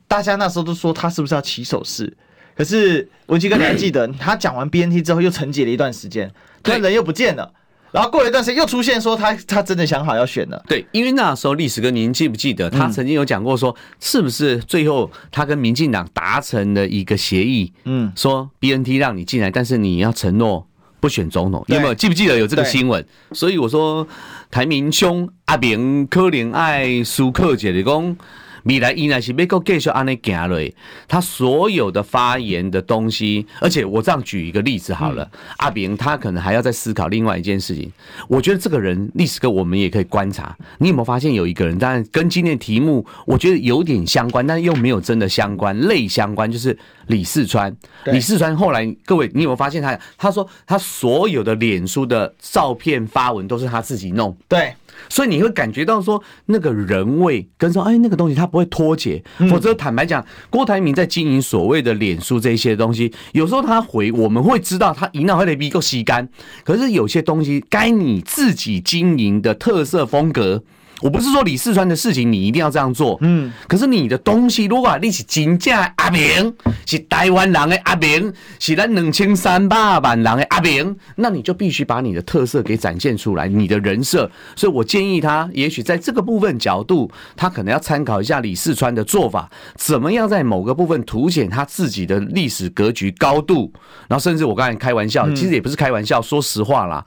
[0.09, 2.16] 大家那时候都说他是不是要起手式？
[2.60, 6.30] 可是文琦哥，你还记得他讲完 BNT 之后又沉寂了一段时间，
[6.62, 7.50] 突然人又不见了。
[7.90, 10.62] 然后过了一段时间，又出现说他他真的想好要选了。
[10.68, 17.72] 对，因为那时候历史哥，您记不记得他曾经有讲过说，是不是最后他跟民进党达成了一个协议？
[17.84, 20.68] 嗯，说 BNT 让你进来，但是你要承诺
[21.00, 21.64] 不选总统。
[21.68, 23.02] 有没有记不记得有这个新闻？
[23.32, 24.06] 所以我说
[24.50, 28.18] 台民兄阿明柯林爱苏克姐的功。
[28.64, 30.72] 未来依然是美国继续安尼行落，
[31.08, 37.90] 他所有的发言的东西，而且我这样举一个例子好了，阿炳他可能还要再思考另外一件事情。
[38.28, 47.74] 我觉得这个人历史课我们也可以观察，你有没有发现有一个人，当然跟今天的题目我觉得有点相关，但又没有真的相关，类相关就是李四川。
[48.06, 49.98] 李四川后来各位，你有没有发现他？
[50.16, 54.36] 他说他所有的脸书的照片发文都是他自己弄。
[54.48, 54.74] 对。
[55.08, 59.22] 所以你会感觉到说那个人味跟说，哎，那个东西它不会脱节。
[59.48, 66.28] 否则坦白讲，郭台铭在经营所谓的脸书这些东西，有时候他回我们会知道他一闹会得逼够吸干。
[66.64, 70.62] 可是有些东西该你自己经营的特色风格。
[71.00, 84.30] 我不是说李四川的事情你一定要这样做，嗯，可是你的东西，如果你是真正的阿明，是台湾人的阿明，是咱两千三百万人的阿明，那你就必须把你的特色给展现出来，你的人设。
[84.54, 93.72] 所以我建议他，也许在这个部分角度，他可能要参考一下李四川的做法，怎么样在某个部分凸显他自己的历史格局高度，
[94.06, 97.02] 然后甚至我刚才开玩笑，其实也不是开玩笑，说实话啦，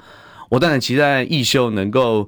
[0.49, 2.27] 我当然期待义修能够。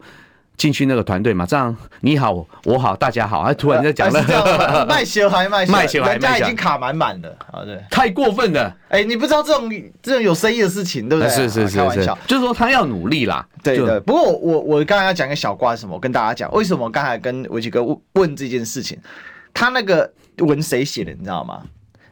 [0.57, 9.69] 进去那个团队嘛，这样你好我好大家好，还突然在讲了 卖鞋还卖卖血，人家已经卡满满的啊，对，太过分了，哎，你不知道这种
[10.01, 11.33] 这种有生意的事情，对不对？
[11.33, 13.99] 是是是，开玩笑，就是说他要努力啦，对对。
[14.01, 18.97] 不过我我刚才要讲个小瓜什么，我跟大家讲，为什么我刚才跟维基哥问问这件事情，
[19.53, 21.61] 他那个文谁写的，你知道吗？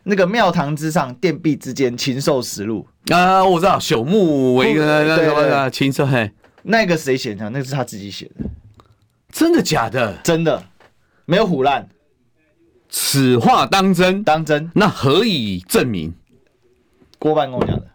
[0.04, 6.30] 那个庙堂之上，殿壁之间，禽兽食禄啊，我知道，朽木为那个那个禽兽嘿。
[6.64, 7.50] 那个谁写的？
[7.50, 8.46] 那个是他自己写的，
[9.32, 10.18] 真的假的？
[10.24, 10.64] 真的，
[11.26, 11.88] 没有唬烂。
[12.90, 14.24] 此话当真？
[14.24, 14.72] 当真？
[14.76, 16.14] 那何以证明？
[17.20, 17.88] 郭办跟我讲的，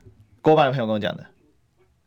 [0.42, 1.24] 郭办的朋友跟我讲的，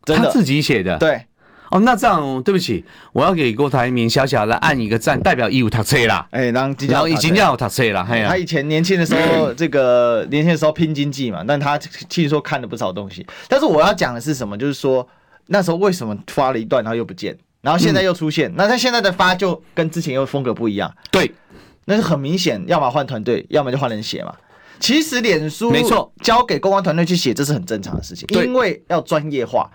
[0.03, 0.97] 真的，他自己写的。
[0.97, 1.25] 对，
[1.71, 6.27] 哦，那这样对不起，我要给郭台铭小小的按一个赞，代表义务读册啦。
[6.31, 8.05] 哎，然后已经要读册了。
[8.07, 13.25] 他以前年轻的时候，这个年轻的时候拼经济嘛，但他听说看了不少东西。
[13.47, 14.57] 但是我要讲的是什么？
[14.57, 15.07] 就是说。
[15.51, 18.49] 那时候为什么发了一段，然后又不见，然后现在又出现？
[18.51, 20.89] 嗯、那他现在的发就跟之前又风格不一样。
[21.11, 21.29] 对，
[21.85, 24.33] 那是很明显，要么换团队，要么就换人写嘛。
[24.79, 29.69] 其实脸书没错，交给公关团队去写，这是很正常的事情，因为要专业化。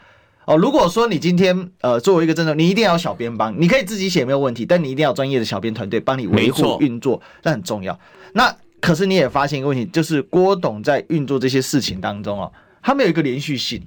[0.47, 7.99] 哦，如果说你今天呃作为一个政治，你一定要有小编帮，你可以自己写没有问题，但你一定要有专业的小编团队帮你维护运作，那很重要。
[8.33, 12.51] 那可是你也发现一个问题，就是郭董在运作这些事情当中哦，
[12.83, 13.83] 他没有一个连续性。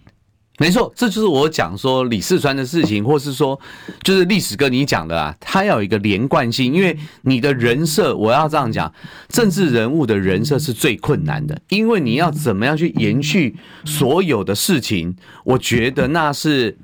[0.60, 3.58] 没错，这就是我讲说李四川的事情，或是说
[4.04, 8.93] 就是历史哥你讲的啊，他要有一个连贯性，因为你的人设，我要这样讲，
[9.30, 16.78] 政治人物的人设是最困难的，因为你要怎么样去延续所有的事情，我觉得那是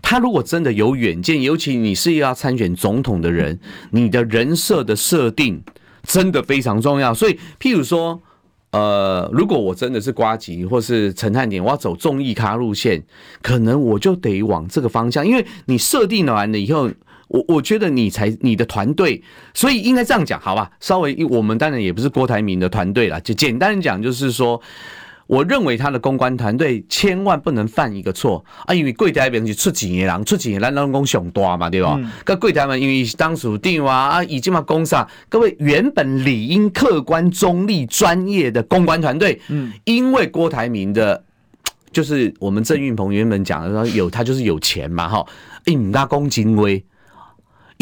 [0.00, 5.62] 他如果真的有远见，尤其你是要参选总统的人，你的人设的设定
[6.02, 8.22] 真的非常重要，所以譬如说。
[8.72, 13.02] 呃，如果我真的是瓜吉或是陈汉典，我要走综艺咖路线，
[13.40, 16.90] 可能我就得往这个方向，因为你设定完了以后，
[17.28, 19.22] 我我觉得你才你的团队，
[19.54, 20.70] 所以应该这样讲，好吧？
[20.80, 24.60] 稍微我们当然也不是郭台铭的团队啦，就简单讲就是说。
[25.32, 31.98] 我认为他的公关团队千万不能犯一个错啊，因为柜台边是出钱的人，出钱的咱拢讲上大嘛，对吧？
[32.22, 41.24] 个柜台嘛，因为当属定啊啊，已经嘛公上，各位原本理应客观中立专业的公关团队，嗯，因为郭台铭的，
[41.90, 45.24] 就是我们郑运鹏原本讲的说有他就是有钱嘛，哈，
[45.64, 46.84] 哎，唔大公精微。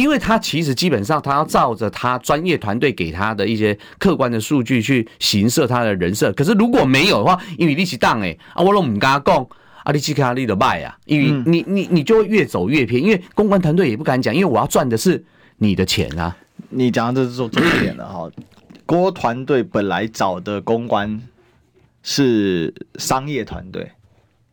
[0.00, 6.32] 因为他其实基本上他要照着他专业团队给他的一些客观的数据去形设他的人设。
[6.32, 9.46] 可是如果没有的话，因为你是当诶啊，我拢唔敢讲，
[9.84, 15.22] 啊，你去看你的卖啊，因为你你你就会越走越偏，因为公关团队也不敢讲，因为我要赚的是
[15.58, 16.34] 你的钱啊。
[16.70, 18.30] 你讲的这是说重点了哈，
[18.86, 21.20] 郭团队本来找的公关
[22.02, 23.90] 是商业团队。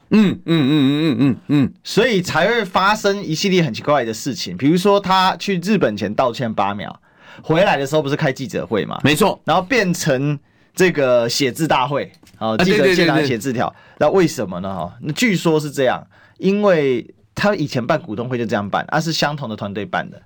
[0.09, 7.01] 嗯嗯嗯嗯嗯嗯嗯，所以才会发生一系列很奇怪的事情，比如说他去日本前道歉八秒，
[7.41, 8.97] 回来的时候不是开记者会嘛？
[9.03, 10.39] 没错，然后变成
[10.73, 14.73] 这个写字大会，哦，记者现场写字条，那为什么呢？
[14.73, 16.01] 哈，那据说是这样，
[16.37, 17.05] 因为
[17.35, 20.21] 他以前办股东会就这样办，而是相同的团队办的。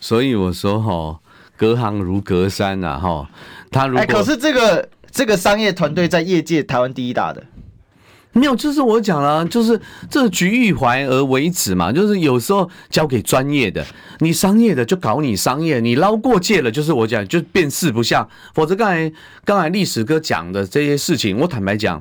[0.00, 1.20] 所以我说哈，
[1.56, 3.30] 隔行如隔山啊，哈，
[3.70, 7.44] 他如果、可是这个这个商业团队在业界台湾第一大的。
[8.32, 13.84] 没有，就是我讲了，就是这局域怀而为止嘛，就是有时候交给专业的，
[14.20, 18.28] 你商业的就搞你商业，你捞过界了，就是我讲就变四不像。
[18.54, 19.12] 否则刚才
[19.44, 22.00] 刚才历史哥讲的这些事情，我坦白讲，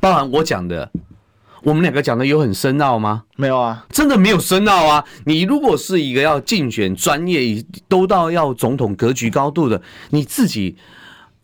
[0.00, 0.90] 包含我讲的，
[1.62, 3.22] 我们两个讲的有很深奥吗？
[3.36, 5.04] 没有啊，真的没有深奥啊。
[5.26, 9.80] 你如果是一个要竞选专业，都到要总统格局高度的，
[10.10, 10.76] 你自己。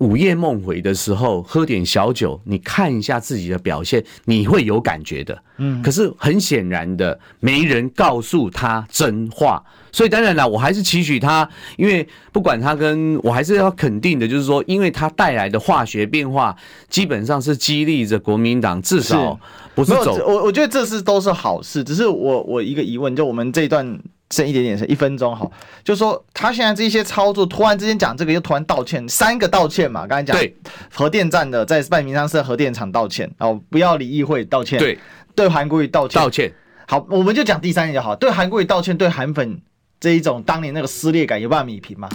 [0.01, 5.43] 午夜梦回的时候，喝点小酒，你看一下自己的表现，你会有感觉的。
[5.59, 11.47] 嗯，可是很显然的，没人告诉他真话，所以当然了，我还是期许他，
[11.77, 16.57] 因为不管他跟我还是要肯定的，就是说，因为他带来的化学变化，
[16.89, 19.39] 基本上是激励着国民党，至少
[19.85, 20.25] 不是走。
[20.27, 24.01] 我我觉得这是都是好事，只是我我一个疑问，就我们这一段。
[24.33, 25.51] 剩一点点，剩一分钟好，
[25.83, 30.37] 就说他现在这些操作，突然之间讲这个，又突然道歉，三个道歉嘛，刚才讲。
[30.37, 30.55] 对。
[30.95, 34.97] 核电站的在半明山设核电厂道歉，哦，不要理议会道歉，对，
[35.35, 36.53] 对韩国瑜道歉，道歉，
[36.87, 39.61] 好，我们就讲第三点就好，对韩国瑜道歉，对韩粉
[39.99, 42.09] 这一种当年那个撕裂感有办法米平吗？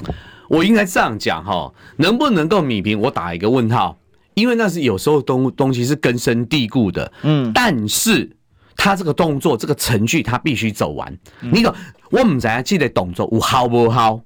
[0.48, 3.98] 我应该这样讲哈，能不能够米平，我打一个问号，
[4.36, 8.32] 因为那是有时候东东西是根深蒂固的，嗯，但是。
[8.78, 11.18] 他这个动作，这个程序，他必须走完。
[11.40, 11.74] 你讲
[12.12, 14.20] 我唔知啊，这个动作有好不好？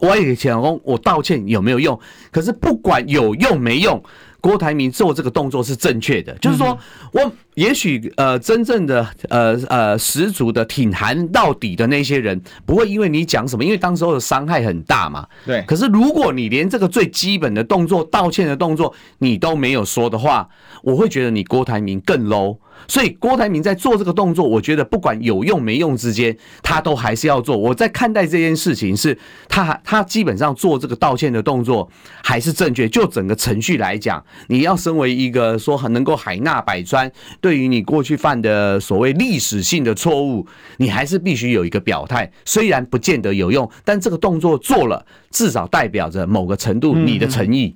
[0.00, 1.98] 我以前讲，我道歉有没有用？
[2.32, 4.02] 可是不管有用没用，
[4.44, 6.34] 郭台铭做这个动作是正确的。
[6.34, 6.78] 就是说
[7.12, 15.26] 我也许呃，真正的呃呃十足的挺韩到底的那些人，不会因为你讲什么，因为当时候的伤害很大嘛。
[15.46, 15.64] 对。
[15.66, 20.46] 可是如果你连这个最基本的动作，道歉的动作，你都没有说的话，
[20.82, 22.58] 我会觉得你郭台铭更 low。
[22.86, 27.56] 所以郭台铭在做这个动作，我觉得不管有用没用之间，他都还是要做。
[27.56, 29.16] 我在看待这件事情是，
[29.48, 31.90] 他他基本上做这个道歉的动作
[32.22, 32.88] 还是正确。
[32.88, 37.10] 就整个程序来讲，你要身为一个说很能够海纳百川，
[37.40, 42.30] 对于你过去犯的所谓历史性的错误，你还是必须有一个表态。
[42.44, 47.74] 虽然不见得有用，但这个动作做了，至少代表着某个程度你的诚意。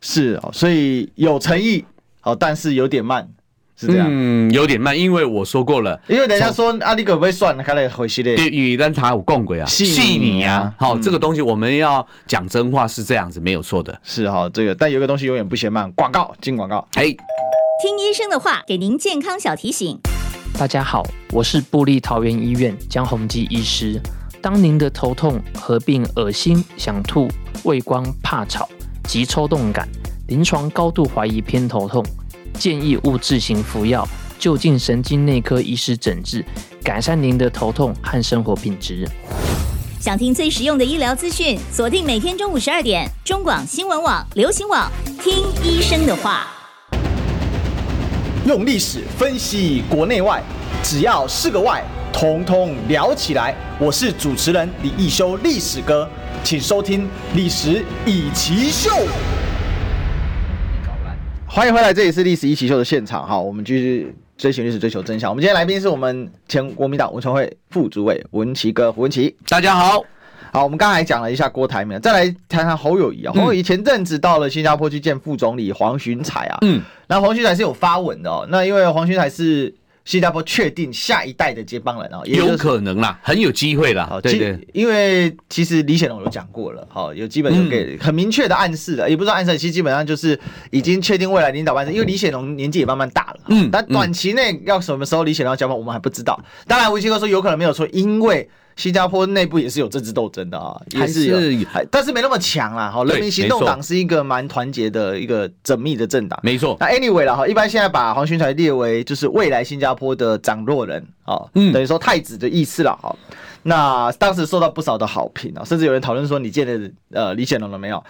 [0.00, 1.84] 是哦，所以有诚意
[2.22, 3.28] 哦，但是有点慢。
[3.76, 9.84] 是这样，嗯，有点慢，因为我说过了，因为人家说啊，你可不可以算，开来回系列，对，语言他有共轨啊，细
[10.18, 19.98] 你啊，好，这个东西我们要讲真话是这样子，没有错的，是哈，这个，但有一个东西永远不嫌慢，广告，进广告，哎，听医生的话，给您健康小提醒。
[20.56, 21.02] 大家好，
[21.32, 24.00] 我是布利桃园医院江宏基医师。
[24.40, 27.26] 当您的头痛合并恶心、想吐、
[27.64, 28.68] 畏光、怕吵
[29.08, 29.88] 及抽动感，
[30.28, 32.04] 临床高度怀疑偏头痛。
[32.58, 34.06] 建议勿自行服药，
[34.38, 36.44] 就近神经内科医师诊治，
[36.82, 39.06] 改善您的头痛和生活品质。
[40.00, 44.90] 想听最实用的医疗资讯，锁定每天中午十二点，中广新闻网、流行网，
[45.22, 46.46] 听医生的话。
[48.46, 50.42] 用历史分析国内外，
[50.82, 51.82] 只要是个“外”，
[52.12, 53.54] 统统聊起来。
[53.80, 56.06] 我是主持人李易修，历史哥，
[56.44, 58.90] 请收听《历史以奇秀》。
[61.54, 65.30] 欢迎回来，这里是历史一起秀的现场哈，我们继续追寻历史，追求真相。
[65.30, 70.02] 我们今天来宾是我们前国民党文传会副主委文奇哥胡文奇，大家好。
[70.52, 73.32] 好，我们刚才讲了一下郭台铭，再来谈谈侯友谊啊。
[73.32, 79.72] 侯友谊前阵子到了新加坡去见副总理黄循财啊，嗯，那黄循财是有发文的哦，那因为黄循财是。
[80.04, 84.20] 新加坡确定下一代的接班人啊，也有可能啦，很有机会啦。
[84.22, 90.38] 对对，因为其实李显龙有讲过了，好，有基本有给很明确的暗示的，也不是暗示，其实基本上就是
[90.70, 91.92] 已经确定未来领导班子。
[91.92, 96.38] 因为李显龙年纪也慢慢大了，嗯，但短期内要什么时候李显龙要交班，我们还不知道。
[96.66, 102.90] 当然，吴奇哥说有可能没有错，因为新加坡内部也是有政治斗争的啊，也是有，但是没那么强啦。
[102.90, 106.76] 哈，人民行动党是一个蛮团结的一个缜密的政党，没错。
[106.80, 113.14] 那 anyway 了哈，一般现在把黄循财列为就是未来新加坡的掌舵人啊，等于说太子的意思了哈。
[113.62, 118.02] 那当时受到不少的好评啊，甚至有人讨论说你见了呃李显龙了没有？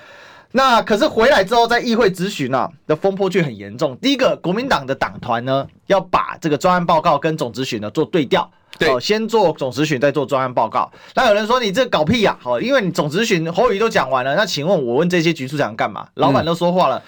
[0.57, 3.97] 那可是回来之后，在议会质询啊的风波却很严重。
[3.97, 8.49] 第一个，国民党的党团呢要把这个专案报告跟总质询呢做对调，
[8.79, 10.91] 对，哦，先做总咨询，再做专案报告。
[11.15, 16.09] 那有人说你这搞屁呀，好，因为你总咨询侯宇都讲完了，那请问我问这些局处长干嘛？
[16.15, 17.03] 老板都说话了，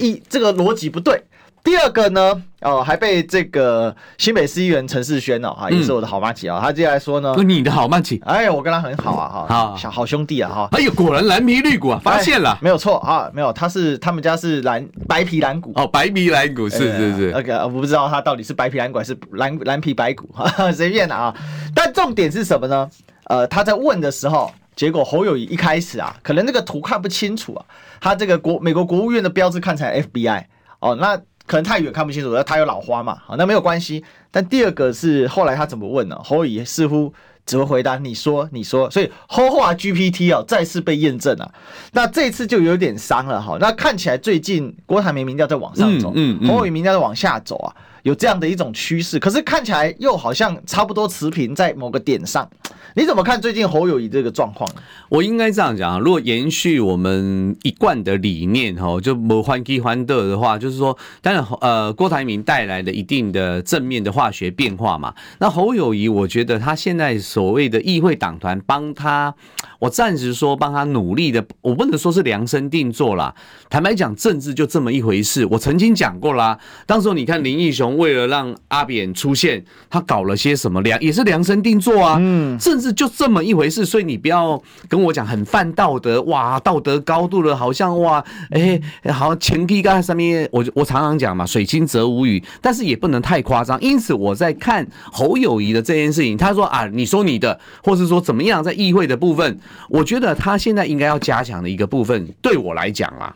[0.00, 1.22] 一、嗯、这个逻辑不对。
[1.64, 21.32] 第二个呢，哦，还被这个新北市议员陈世轩哦，哈，也是我的好妈吉啊，他接下来说呢，你的好妈吉，哎，我跟他很好啊，哈，好，小好兄弟啊，哈，哎呦，果然蓝皮绿骨啊，发现了，没有错啊，没有，他是他们家是蓝白皮蓝骨，哦，白皮蓝骨是是是，那个我不知道他到底是白皮蓝骨还是蓝蓝皮白骨，哈， 随便的啊，
[21.74, 22.90] 但重点是什么呢？
[23.26, 27.64] 呃，他在问的时候，结果侯友宜一开始啊，可能那个图看不清楚啊，
[28.00, 30.44] 他这个国美国国务院的标志看起来 FBI
[30.80, 31.20] 哦，那。
[31.52, 34.02] 可能太远看不清楚，他有老花嘛，好，那没有关系。
[34.30, 36.18] 但第二个是后来他怎么问呢？
[36.24, 37.12] 侯友宜似乎
[37.44, 41.52] 只会回答你说你说，所以后话 GPT 啊再次被验证了。
[41.92, 43.58] 那这次就有点伤了哈。
[43.60, 49.18] 那看起来最近郭台铭民调在往上走，嗯，侯友宜民调在往下走啊，有这样的一种趋势。
[49.18, 52.48] 可是看起来又好像差不多持平在某个点上。
[52.94, 54.70] 你怎么看最近侯友谊这个状况？
[55.08, 65.14] 我应该这样讲啊，如果延续我们一贯的理念哈，就不欢喜欢乐的话，就是说，当然呃，郭台铭带来了一定的正面的化学变化嘛。
[65.38, 69.34] 那侯友谊，我觉得他现在所谓的议会党团帮他，
[69.78, 73.34] 我暂时说帮他努力的，我不能说是量身定做啦。
[73.70, 75.46] 坦白讲，政治就这么一回事。
[75.50, 82.18] 我曾经讲过啦，当时候你看林义雄为了让阿扁出现，他搞了些什么量，也是量身定做啊。
[82.20, 88.80] 嗯，政治就这么一回事，所以你不要跟我讲很犯道德哇，道德高度了，好像哇，哎、
[89.12, 93.80] 好像前提在上面，我我常常讲嘛，水清则无鱼，但是也不能太夸张。
[93.80, 99.58] 因此我在看侯友宜的这件事情，他说啊，你说你的，或是说怎么样，在议会的部分，
[99.88, 103.34] 我觉得他现在应该要加强的一个部分，对我来讲啊。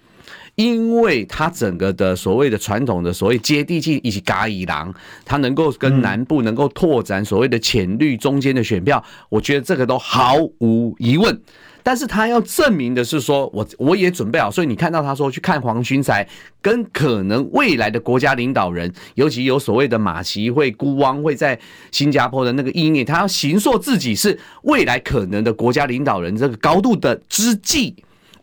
[0.57, 4.93] 因为他整个的所谓的传统的所谓接地气以及嘎伊郎，
[5.25, 11.41] 他能够跟南部能够拓展所谓的浅绿中间的选票，我觉得这个都毫无疑问。
[11.83, 16.27] 但是他要证明的是说，我我也准备好，所以你看到他说去看黄循财，
[16.61, 21.57] 跟可能未来的国家领导人，尤其有所谓的马习会、孤汪会在
[21.93, 27.95] 新加坡的那个意念，他要形塑自己是未来可能的国家领导人这个高度的之际。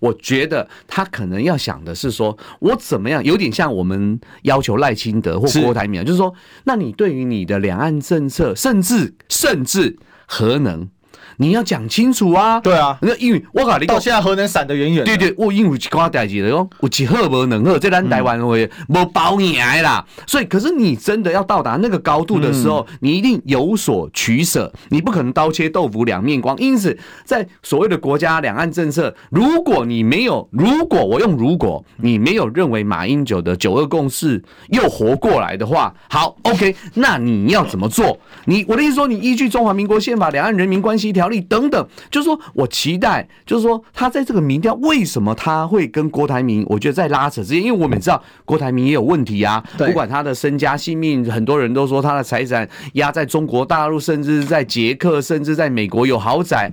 [0.03, 6.33] 我觉得他可能要想的是说，我怎么样，有点像我们要求赖清德或郭台铭，就是说，
[6.65, 9.97] 那你对于你的两岸政策，甚至甚至
[10.27, 10.89] 核能。
[11.37, 12.59] 你要讲清楚啊！
[12.59, 15.03] 对啊，那因为我靠你讲，到现在核能闪得远远。
[15.03, 20.05] 对对，我因为一寡代志的哟，有几赫无能赫，这咱台湾会无包你挨啦。
[20.27, 26.55] 所以，可是你真的要到达那个高度的时候，你一定有所取舍，你不可能刀切豆腐两面光。
[26.57, 38.17] 因此，在所谓的国家两岸政策，如果你没有，如果我用如果你没有认为马英九的九二共识又活过来的话，好，OK，那你要怎么做？
[38.45, 41.22] 你我的意思说，你依据中华民国宪法、两岸人民关系条。
[41.23, 46.65] 条例等等，就是说我期待，就是说他在这个民调，为什么他会跟郭台铭？
[46.67, 56.69] 我觉得在拉扯之间，因为我们知道郭台铭也有问题啊，不管他的身家性命，很多人都说他的财产压在中国大陆，甚至在捷克，甚至在美国有豪宅。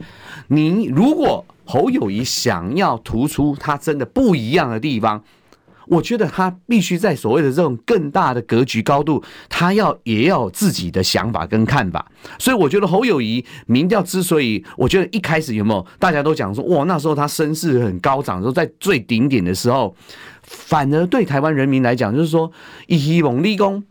[0.49, 5.23] 你如果侯友谊想要突出他真的不一样的地方。
[5.91, 12.07] 我觉得他必须在所谓的这种更大的格局高度，他要也要有自己的想法跟看法。
[12.39, 19.95] 所以我觉得侯友谊民调之所以，我觉得一开始有没有大家都讲说，哇，那时候他声势很高涨，说在最顶点的时候，
[20.43, 22.51] 反而对台湾人民来讲，就是说，
[22.89, 23.83] 希望立功。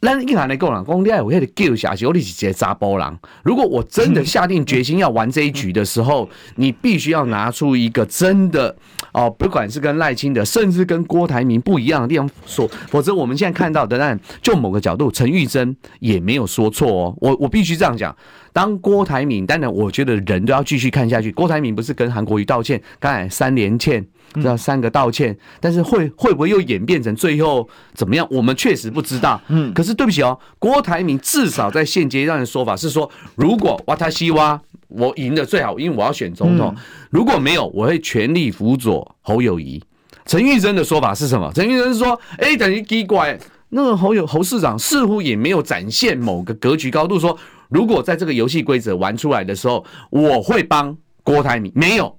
[0.00, 3.18] 那你看来讲啦，讲你爱有迄个救下去，你是一个查甫人。
[3.42, 8.74] 如果我真的下定决心要玩这一局的时候，你必须要拿出一个真的
[9.12, 17.14] 哦，不管是跟赖清德，甚至跟郭台铭不一样的地方说，否则我们现在看到的，但就某个角度，陈玉珍也没有说错哦。
[17.18, 18.14] 我我必须这样讲。
[18.58, 21.30] 当郭台铭，当然我觉得人都要继续看下去。
[21.30, 24.04] 郭台铭不是跟韩国瑜道歉，刚才三连欠。
[24.42, 28.26] 这三个道歉，但是会会不会又演变成最后怎么样？
[28.32, 29.40] 我们确实不知道。
[29.46, 36.74] 嗯，可是对不起哦，郭台铭至少在现阶段的说法是说，如果瓦塔西哇我赢的最好，因为我要选总统。
[37.10, 39.80] 如果没有，我会全力辅佐侯友谊。
[40.26, 41.52] 陈玉珍的说法是什么？
[41.54, 43.38] 陈玉珍是说，诶，等于奇怪，
[43.68, 47.38] 那个侯友侯市长似乎也没有展现某个格局高度说。
[47.68, 52.16] 如果在这个游戏规则玩出来的时候，我会帮郭台铭，没有。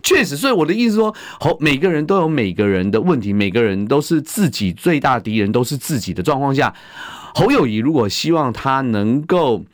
[0.00, 6.72] 确实，所以我的意思说，好，每个人都有每个人的问题，每个人都是自己最大敌人，都是自己的状况下，
[7.34, 9.64] 侯友谊如果希望他能够，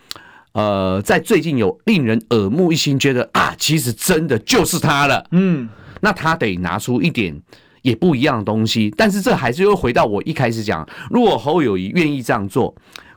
[0.52, 5.68] 呃，在最近有令人耳目一新，觉得啊，其实真的就是他了，嗯，
[6.00, 7.38] 那他得拿出一点
[7.82, 12.74] 也不一样的东西，但是这还是又回到我一开始讲，如果侯友谊愿意这样做。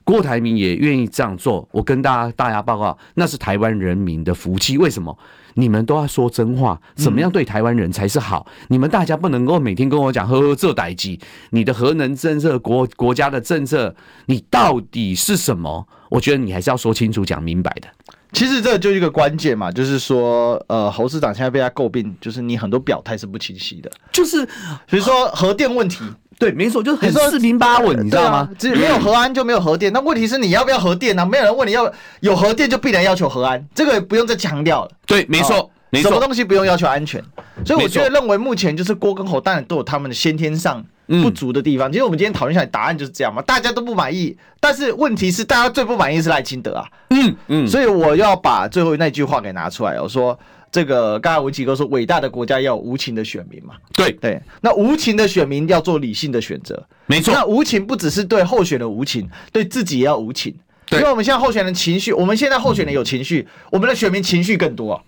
[0.07, 4.77] 郭台铭也愿意这样做，我跟大家大家报告，那是台湾人民的福气。
[4.77, 5.19] 为什么？
[5.55, 8.47] 你们都要说真话，怎么样对台湾人才是好？
[8.47, 13.93] 嗯、你们大家不能够每天跟我讲呵呵这歹机，你的核能政策、国国家的政策，
[14.27, 15.85] 你到底是什么？
[16.09, 17.89] 我觉得你还是要说清楚、讲明白的。
[18.33, 24.45] 其实这就一个关键嘛，就是说，呃，侯市长现在被他诟病，就是你很多表态是不清晰的，就是
[24.87, 26.03] 比如说核电问题。
[26.39, 28.47] 对，没错，就是很四平八稳，你知道吗？
[28.59, 29.91] 只没有核安就没有核电。
[29.91, 31.25] 那问题是你要不要核电呢？
[31.25, 34.91] 没有人问你要有核电就必然要求核安，这个也不用再强调了。
[35.07, 37.19] 对，没错，没错，什么东西不用要求安全？
[37.65, 41.91] 所以我觉得认为目前就是郭跟侯当然都有他们的先天上不足的地方。
[41.91, 44.37] 其实我们今天讨论下来，答案就是这样嘛，大家都不满意。
[44.59, 46.85] 但是问题是，大家最不满意是赖清德啊。
[47.09, 50.37] 嗯嗯，所以我要把最后那句话给拿出来，我说。
[50.69, 53.75] 这个刚才文奇哥说，伟大的国家要有无情的选民嘛？
[53.93, 57.33] 对对，那无情的选民要做理性的选择，没错。
[57.33, 60.53] 那无情不只是对候选人无情，对自己也要无情。
[60.85, 65.01] 对，因为我们现在候选人情绪，我们现在候选人有情绪，我们的选民情绪更多，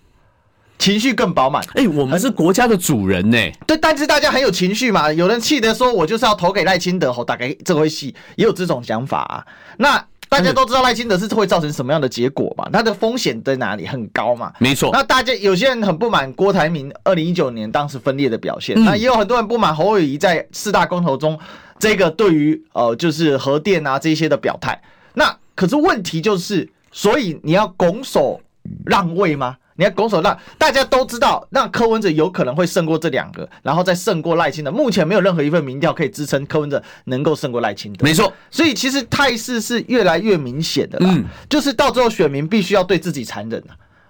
[0.80, 1.62] 情绪更饱满。
[1.74, 3.38] 哎，我们是国家的主人呢。
[3.68, 9.46] 对，但是大家很有情绪嘛，有人气得说，我就是要投给赖清德，吼，大概这回戏也有这种想法啊。
[9.76, 10.04] 那。
[10.30, 12.64] 大家都知道赖清德是会造成什么样的结果嘛？
[12.72, 13.84] 他的风险在哪里？
[13.84, 14.52] 很高嘛？
[14.60, 14.90] 没错。
[14.92, 21.36] 那大家有些人很不满郭台铭二零一九年当时分裂的表现，嗯、那也有很多人不满侯友谊在四大公投中
[21.80, 24.80] 这个对于呃就是核电啊这些的表态。
[25.14, 28.40] 那可是问题就是，所以你要拱手
[28.86, 29.56] 让位吗？
[29.80, 34.70] 你要拱手让大家都知道，让柯文哲有可能会胜过这两个，然后再胜过赖清德。
[34.70, 38.04] 目前没有任何一份民调可以支撑柯文哲能够胜过赖清德。
[38.04, 41.08] 没错，所以其实态势是越来越明显的啦。
[41.10, 43.58] 嗯，就是到最后选民必须要对自己残忍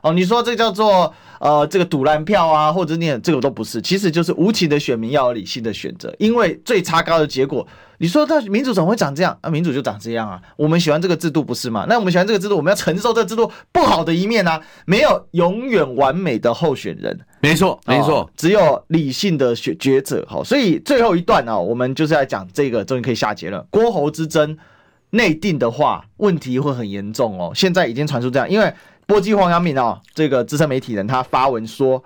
[0.02, 7.66] 哦，你说这叫做呃这个赌烂票啊，或者你这个都不是，其实就是无情的选民要有理性的选择，因为最差高的结果。
[8.02, 9.50] 你说这民主怎么会长这样啊？
[9.50, 10.40] 民主就长这样啊！
[10.56, 11.84] 我们喜欢这个制度不是吗？
[11.86, 14.58] 那我们喜欢这个制度，我们要承受这个制度不好的一面啊！
[14.86, 20.24] 没有永远完美的候选人，没错，没错，哦，只有理性的选抉择。
[20.26, 23.62] 好，所以最后一段啊，我们就是要讲这个，终于可以下结论。
[23.68, 24.56] 郭侯之争
[25.10, 27.52] 内定的话，问题会很严重哦。
[27.54, 28.72] 现在已经传出这样，因为
[29.10, 32.04] 波基黄阳明啊，这个资深媒体人他发文说，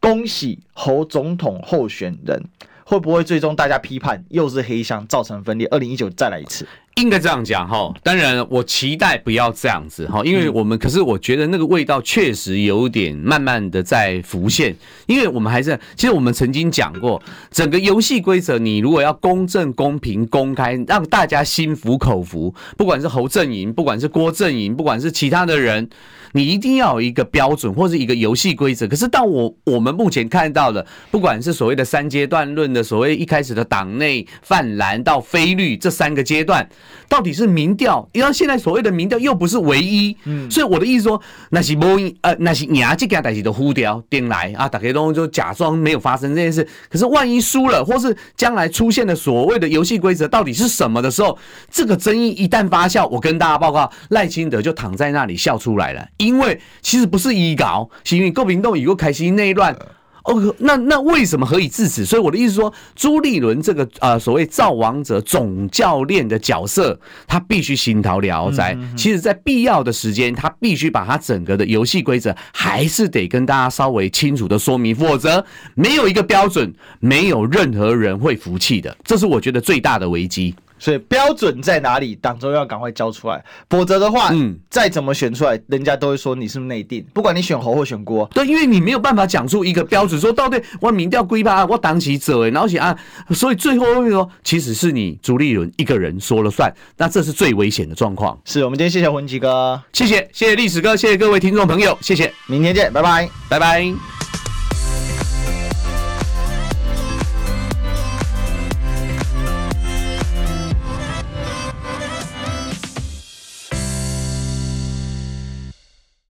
[0.00, 2.42] 恭喜侯总统候选人。
[2.82, 5.68] 会不会最终大家批判又是黑箱造成分裂？
[5.70, 6.66] 二零一九再来一次，
[6.96, 7.92] 应该这样讲哈。
[8.02, 14.76] 当然，我期待不要这样子哈，因为我们可是我觉得那个味道确实有点慢慢的在浮现。
[15.06, 25.88] 因为我们还是，其实我们曾经讲过，整个游戏规则，你如果要公正、公平、公开，让大家心服口服，不管是侯阵营，不管是郭阵营，不管是其他的人。
[26.32, 28.86] 你一定要有一个标准或者一个游戏规则。
[28.86, 36.68] 可是，到我我们目前看到的，不管是所谓的三阶段论的所谓一开始的党内泛蓝到非绿这三个阶段，
[37.08, 38.08] 到底是民调？
[38.12, 41.20] 因为现在所谓的民调又不是唯一，嗯，所以我的意思说，
[41.50, 46.66] 那是某呃，那是牙这件代志的呼调定来啊，大家都就假装没有发生这件事。
[46.88, 51.36] 可是万一输了，或是将来出现的所谓的游戏规则到底是什么的时候，
[51.70, 56.06] 这个争议一旦发酵，我跟大家报告，赖清德就躺在那里笑出来了。
[56.18, 59.76] 因为其实不是医搞，是因为郭屏东以后开心内乱。
[60.24, 62.04] 哦，那那为什么何以至此？
[62.04, 68.76] 所以我的意思说，朱立伦这个呃所谓造王者总教练的角色，他必须心头了解。
[68.96, 75.44] 其实，在必要的时间，他必须把他整个的游戏规则，还是得跟大家稍微清楚的说明，否则
[75.74, 78.96] 没有一个标准，没有任何人会服气的。
[79.04, 80.54] 这是我觉得最大的危机。
[80.80, 82.16] 所以标准在哪里？
[82.16, 87.04] 党中央赶快交出来，否则的话，嗯，再怎么选出来，人家都会说你是不是内定。
[87.12, 92.98] 不管你选侯或选郭，对，因为你没有办法讲出一个标准，说到底我民调归吧，我党旗者哎，然后写啊，
[93.30, 98.36] 所以最后会说，其实是你朱立伦一个人说了算，那这是最危险的状况。
[98.46, 104.19] 是我们今天谢谢文吉哥，谢谢谢谢历史哥，谢谢各位听众朋友，谢谢，明天见，拜拜，拜拜。